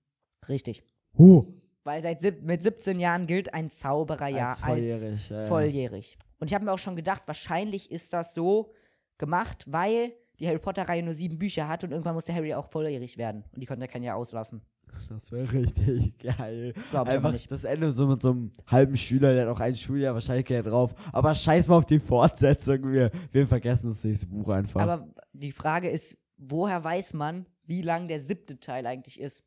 Richtig. 0.49 0.83
Huh. 1.17 1.55
Weil 1.85 2.03
seit 2.03 2.43
mit 2.43 2.63
17 2.63 3.01
Jahren 3.01 3.27
gilt 3.27 3.53
ein 3.55 3.71
Zauberer 3.71 4.29
ja 4.29 4.49
als 4.49 4.63
als 4.63 4.71
volljährig. 4.71 5.31
ja. 5.31 5.45
volljährig. 5.47 6.19
Und 6.39 6.51
ich 6.51 6.55
habe 6.55 6.65
mir 6.65 6.73
auch 6.73 6.79
schon 6.79 6.97
gedacht, 6.97 7.23
wahrscheinlich 7.27 7.91
ist 7.91 8.13
das 8.13 8.35
so 8.35 8.73
gemacht, 9.19 9.65
weil 9.69 10.15
die 10.39 10.49
Harry 10.49 10.59
Potter-Reihe 10.59 11.03
nur 11.03 11.15
sieben 11.15 11.39
Bücher 11.39 11.69
hat 11.69 11.85
und 11.85 11.91
irgendwann 11.91 12.15
muss 12.15 12.25
der 12.25 12.35
Harry 12.35 12.55
auch 12.55 12.71
volljährig 12.71 13.19
werden. 13.19 13.45
Und 13.53 13.61
die 13.61 13.67
konnte 13.67 13.85
er 13.85 13.89
keinen 13.89 14.05
ja 14.05 14.15
auslassen. 14.15 14.63
Das 15.09 15.33
wäre 15.33 15.53
richtig 15.53 16.19
geil. 16.37 16.73
Glaube 16.73 16.83
ich 16.85 16.95
aber 16.95 17.11
Einfach 17.11 17.33
nicht. 17.33 17.51
das 17.51 17.65
Ende 17.65 17.93
so 17.93 18.07
mit 18.07 18.23
so 18.23 18.31
einem 18.31 18.53
halben 18.67 18.97
Schüler, 18.97 19.33
der 19.35 19.47
hat 19.49 19.57
auch 19.57 19.61
ein 19.61 19.75
Schuljahr, 19.75 20.15
wahrscheinlich 20.15 20.51
er 20.51 20.63
drauf. 20.63 20.95
Aber 21.13 21.35
scheiß 21.35 21.69
mal 21.69 21.77
auf 21.77 21.87
die 21.87 21.99
Fortsetzung. 21.99 22.93
Wir, 22.93 23.11
wir 23.33 23.47
vergessen 23.47 23.89
das 23.89 24.05
nächste 24.05 24.27
Buch 24.27 24.49
einfach. 24.49 24.81
Aber 24.81 25.09
die 25.33 25.53
Frage 25.53 25.89
ist, 25.91 26.17
woher 26.37 26.83
weiß 26.83 27.15
man, 27.15 27.47
wie 27.65 27.83
lang 27.83 28.09
der 28.09 28.21
siebte 28.21 28.61
Teil 28.61 28.87
eigentlich 28.87 29.19
ist? 29.21 29.45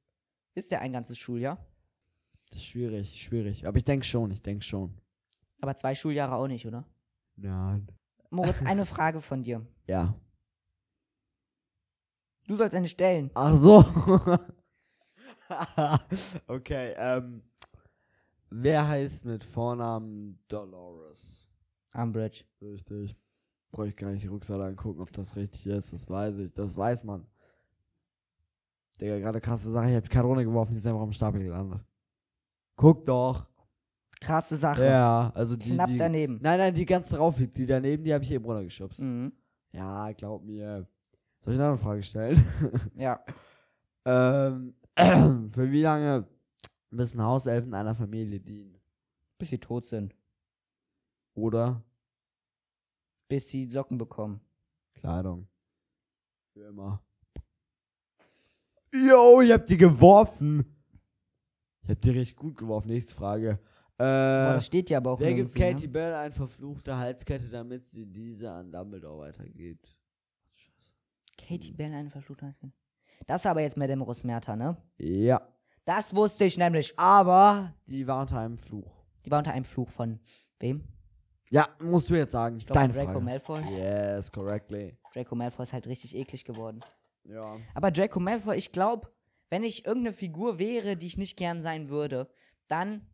Ist 0.55 0.71
der 0.71 0.81
ein 0.81 0.93
ganzes 0.93 1.17
Schuljahr? 1.17 1.57
das 2.49 2.57
ist 2.61 2.65
schwierig, 2.67 3.19
schwierig. 3.21 3.65
Aber 3.65 3.77
ich 3.77 3.83
denke 3.85 4.05
schon, 4.05 4.29
ich 4.29 4.41
denke 4.41 4.63
schon. 4.63 4.93
Aber 5.61 5.75
zwei 5.75 5.95
Schuljahre 5.95 6.35
auch 6.35 6.47
nicht, 6.47 6.67
oder? 6.67 6.85
Nein. 7.35 7.87
Moritz, 8.29 8.61
eine 8.65 8.85
Frage 8.85 9.21
von 9.21 9.41
dir. 9.41 9.65
Ja. 9.87 10.13
Du 12.45 12.55
sollst 12.55 12.75
eine 12.75 12.87
stellen. 12.87 13.31
Ach 13.33 13.55
so. 13.55 13.83
okay, 16.47 16.93
ähm. 16.97 17.41
Wer 18.49 18.87
heißt 18.87 19.25
mit 19.25 19.43
Vornamen 19.43 20.39
Dolores? 20.47 21.47
Umbridge. 21.93 22.43
Richtig. 22.61 23.17
Brauche 23.71 23.87
ich 23.87 23.95
gar 23.95 24.11
nicht 24.11 24.23
die 24.23 24.27
Rückseite 24.27 24.63
angucken, 24.63 25.01
ob 25.01 25.11
das 25.11 25.35
richtig 25.35 25.65
ist. 25.65 25.91
Das 25.91 26.07
weiß 26.07 26.37
ich. 26.37 26.53
Das 26.53 26.77
weiß 26.77 27.03
man. 27.03 27.25
Digga, 29.01 29.17
gerade 29.19 29.41
krasse 29.41 29.71
Sache. 29.71 29.89
Ich 29.89 29.95
habe 29.95 30.07
die 30.07 30.15
Kanone 30.15 30.45
geworfen, 30.45 30.73
die 30.73 30.79
ist 30.79 30.85
einfach 30.85 31.01
am 31.01 31.11
Stapel 31.13 31.43
gelandet. 31.43 31.81
Guck 32.75 33.05
doch. 33.05 33.47
Krasse 34.21 34.55
Sache. 34.55 34.85
Ja, 34.85 35.31
also 35.35 35.55
die. 35.55 35.71
Knapp 35.71 35.87
die 35.89 35.97
daneben. 35.97 36.39
Nein, 36.41 36.59
nein, 36.59 36.73
die 36.73 36.85
ganz 36.85 37.09
drauf 37.09 37.37
liegt. 37.39 37.57
Die 37.57 37.65
daneben, 37.65 38.03
die 38.03 38.13
habe 38.13 38.23
ich 38.23 38.31
eben 38.31 38.45
runtergeschubst. 38.45 39.01
Mhm. 39.01 39.33
Ja, 39.71 40.11
glaub 40.11 40.43
mir. 40.43 40.87
Soll 41.41 41.55
ich 41.55 41.59
eine 41.59 41.77
Frage 41.77 42.03
stellen? 42.03 42.43
Ja. 42.95 43.19
ähm, 44.05 44.75
für 45.49 45.71
wie 45.71 45.81
lange 45.81 46.27
müssen 46.89 47.21
Hauselfen 47.21 47.73
einer 47.73 47.95
Familie 47.95 48.39
dienen? 48.39 48.77
Bis 49.37 49.49
sie 49.49 49.57
tot 49.59 49.85
sind. 49.85 50.15
Oder 51.33 51.83
Bis 53.27 53.49
sie 53.49 53.67
Socken 53.67 53.97
bekommen. 53.97 54.39
Kleidung? 54.93 55.47
Für 56.53 56.67
immer. 56.67 57.01
Yo, 58.93 59.41
ich 59.41 59.51
hab 59.51 59.65
die 59.65 59.77
geworfen. 59.77 60.65
Ich 61.81 61.89
hab 61.89 62.01
die 62.01 62.11
richtig 62.11 62.35
gut 62.35 62.55
geworfen. 62.55 62.89
Nächste 62.89 63.15
Frage. 63.15 63.59
Boah, 63.97 64.05
Äh, 64.05 64.53
das 64.55 64.65
steht 64.67 64.89
ja 64.89 64.97
aber 64.97 65.11
auch 65.11 65.19
wer 65.19 65.33
gibt 65.33 65.55
Katie 65.55 65.87
Bell 65.87 66.13
eine 66.13 66.31
verfluchte 66.33 66.95
Halskette, 66.95 67.49
damit 67.49 67.87
sie 67.87 68.05
diese 68.05 68.51
an 68.51 68.71
Dumbledore 68.71 69.19
weitergibt? 69.19 69.97
Katie 71.37 71.71
Bell 71.71 71.93
eine 71.93 72.09
verfluchte 72.09 72.45
Halskette. 72.45 72.73
Das 73.27 73.41
ist 73.41 73.45
aber 73.45 73.61
jetzt 73.61 73.77
Madame 73.77 74.03
Rosmerta, 74.03 74.55
ne? 74.55 74.77
Ja. 74.97 75.41
Das 75.85 76.15
wusste 76.15 76.45
ich 76.45 76.57
nämlich. 76.57 76.97
Aber 76.97 77.73
die 77.87 78.07
war 78.07 78.21
unter 78.21 78.39
einem 78.39 78.57
Fluch. 78.57 78.91
Die 79.25 79.31
war 79.31 79.39
unter 79.39 79.51
einem 79.51 79.65
Fluch 79.65 79.89
von 79.89 80.19
wem? 80.59 80.83
Ja, 81.49 81.67
musst 81.79 82.09
du 82.09 82.15
jetzt 82.15 82.31
sagen. 82.31 82.57
Ich 82.57 82.65
glaube 82.65 82.87
Draco 82.89 83.11
Frage. 83.11 83.19
Malfoy. 83.21 83.61
Yes, 83.77 84.31
correctly. 84.31 84.97
Draco 85.13 85.35
Malfoy 85.35 85.63
ist 85.63 85.73
halt 85.73 85.87
richtig 85.87 86.15
eklig 86.15 86.45
geworden. 86.45 86.83
Ja. 87.25 87.57
Aber 87.73 87.91
Draco 87.91 88.19
Malfoy, 88.19 88.55
ich 88.55 88.71
glaube, 88.71 89.09
wenn 89.49 89.63
ich 89.63 89.85
irgendeine 89.85 90.13
Figur 90.13 90.57
wäre, 90.57 90.97
die 90.97 91.07
ich 91.07 91.17
nicht 91.17 91.37
gern 91.37 91.61
sein 91.61 91.89
würde, 91.89 92.27
dann 92.67 93.07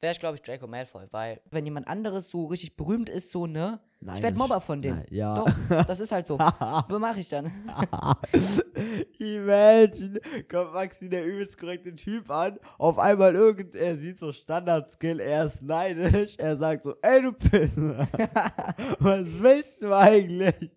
wäre 0.00 0.12
ich, 0.12 0.20
glaube 0.20 0.36
ich, 0.36 0.42
Draco 0.42 0.66
Malfoy. 0.66 1.06
Weil, 1.10 1.40
wenn 1.50 1.64
jemand 1.64 1.88
anderes 1.88 2.28
so 2.28 2.44
richtig 2.46 2.76
berühmt 2.76 3.08
ist, 3.08 3.30
so, 3.30 3.46
ne? 3.46 3.80
Nein, 4.00 4.16
ich 4.16 4.22
werde 4.22 4.38
Mobber 4.38 4.60
von 4.60 4.82
dem. 4.82 4.96
Nein, 4.96 5.06
ja. 5.10 5.34
Doch, 5.36 5.84
das 5.86 6.00
ist 6.00 6.12
halt 6.12 6.26
so. 6.26 6.38
Was 6.38 6.98
mache 6.98 7.20
ich 7.20 7.28
dann? 7.28 7.50
Imagine, 9.18 10.20
kommt 10.48 10.74
Maxi 10.74 11.08
der 11.08 11.24
übelst 11.24 11.58
korrekte 11.58 11.96
Typ 11.96 12.30
an, 12.30 12.58
auf 12.78 12.98
einmal 12.98 13.34
irgend, 13.34 13.74
er 13.74 13.96
sieht 13.96 14.18
so 14.18 14.32
Standard-Skill, 14.32 15.20
er 15.20 15.46
ist 15.46 15.62
neidisch, 15.62 16.36
er 16.38 16.56
sagt 16.56 16.84
so, 16.84 16.94
ey 17.02 17.22
du 17.22 17.32
Pisse, 17.32 18.06
was 18.98 19.26
willst 19.42 19.82
du 19.82 19.96
eigentlich? 19.96 20.70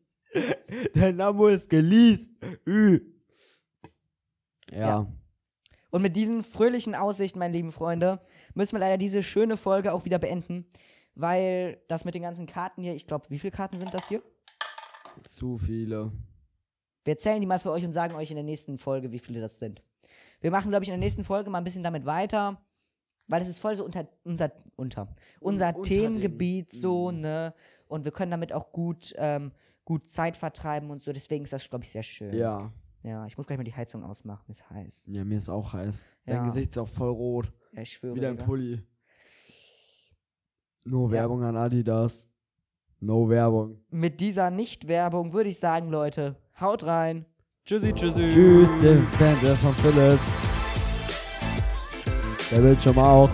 Dein 0.93 1.17
Name 1.17 1.51
ist 1.51 1.69
geleast. 1.69 2.34
Ü. 2.65 3.01
Ja. 4.71 4.79
Ja. 4.79 5.08
Und 5.91 6.01
mit 6.01 6.15
diesen 6.15 6.43
fröhlichen 6.43 6.95
Aussichten, 6.95 7.39
meine 7.39 7.53
lieben 7.53 7.71
Freunde, 7.71 8.21
müssen 8.53 8.73
wir 8.73 8.79
leider 8.79 8.97
diese 8.97 9.23
schöne 9.23 9.58
Folge 9.58 9.93
auch 9.93 10.05
wieder 10.05 10.19
beenden. 10.19 10.65
Weil 11.19 11.82
das 11.89 12.05
mit 12.05 12.15
den 12.15 12.21
ganzen 12.21 12.45
Karten 12.45 12.82
hier, 12.82 12.95
ich 12.95 13.05
glaube, 13.05 13.25
wie 13.29 13.39
viele 13.39 13.51
Karten 13.51 13.77
sind 13.77 13.93
das 13.93 14.08
hier? 14.08 14.21
Zu 15.23 15.58
viele. 15.58 16.13
Wir 17.03 17.17
zählen 17.17 17.41
die 17.41 17.47
mal 17.47 17.60
für 17.60 17.71
euch 17.71 17.84
und 17.84 17.91
sagen 17.91 18.15
euch 18.15 18.29
in 18.32 18.36
der 18.36 18.45
nächsten 18.45 18.77
Folge, 18.77 19.12
wie 19.12 19.19
viele 19.19 19.41
das 19.41 19.60
sind. 19.60 19.84
Wir 20.39 20.49
machen, 20.49 20.69
glaube 20.69 20.84
ich, 20.84 20.89
in 20.89 20.93
der 20.93 20.99
nächsten 20.99 21.25
Folge 21.25 21.49
mal 21.49 21.58
ein 21.58 21.65
bisschen 21.65 21.84
damit 21.84 22.05
weiter, 22.05 22.62
weil 23.27 23.41
es 23.41 23.49
ist 23.49 23.60
voll 23.60 23.75
so 23.75 23.84
unter 23.84 24.08
unser, 24.23 24.53
unter, 24.77 25.13
unser 25.41 25.75
unter 25.75 25.82
Themengebiet 25.84 26.71
so, 26.71 27.12
ne? 27.12 27.53
Und 27.89 28.05
wir 28.05 28.13
können 28.13 28.32
damit 28.32 28.53
auch 28.53 28.71
gut, 28.71 29.13
ähm, 29.17 29.51
gut 29.84 30.10
Zeit 30.10 30.38
vertreiben 30.38 30.89
und 30.89 31.01
so. 31.01 31.12
Deswegen 31.12 31.43
ist 31.43 31.51
das, 31.51 31.69
glaube 31.69 31.84
ich, 31.84 31.89
sehr 31.89 32.03
schön. 32.03 32.34
Ja. 32.34 32.71
Ja, 33.03 33.25
ich 33.25 33.38
muss 33.38 33.45
gleich 33.45 33.58
mal 33.58 33.63
die 33.65 33.75
Heizung 33.75 34.03
ausmachen, 34.05 34.45
ist 34.51 34.69
heiß. 34.69 35.03
Ja, 35.08 35.25
mir 35.25 35.38
ist 35.38 35.49
auch 35.49 35.73
heiß. 35.73 36.05
Dein 36.25 36.36
Ja. 36.38 36.45
Gesicht 36.45 36.69
ist 36.71 36.77
auch 36.77 36.88
voll 36.88 37.10
rot. 37.10 37.51
Ja, 37.73 37.82
ich 37.82 37.91
schwöre. 37.91 38.15
Wieder 38.15 38.29
ein 38.29 38.36
Digga. 38.36 38.45
Pulli. 38.45 38.84
No 40.85 41.05
Ja. 41.07 41.11
Werbung 41.11 41.43
an 41.43 41.55
Adidas. 41.55 42.25
No 42.99 43.29
Werbung. 43.29 43.77
Mit 43.89 44.19
dieser 44.19 44.49
Nicht-Werbung 44.51 45.33
würde 45.33 45.49
ich 45.49 45.59
sagen, 45.59 45.89
Leute, 45.89 46.35
haut 46.59 46.83
rein. 46.85 47.25
Tschüssi, 47.65 47.93
tschüssi. 47.93 48.27
Tschüss, 48.29 48.69
der 48.81 48.97
Fan, 49.03 49.37
der 49.41 49.53
ist 49.53 49.61
von 49.61 49.73
Philips. 49.75 50.21
Der 52.51 52.61
Bildschirm 52.61 52.97
auch. 52.97 53.29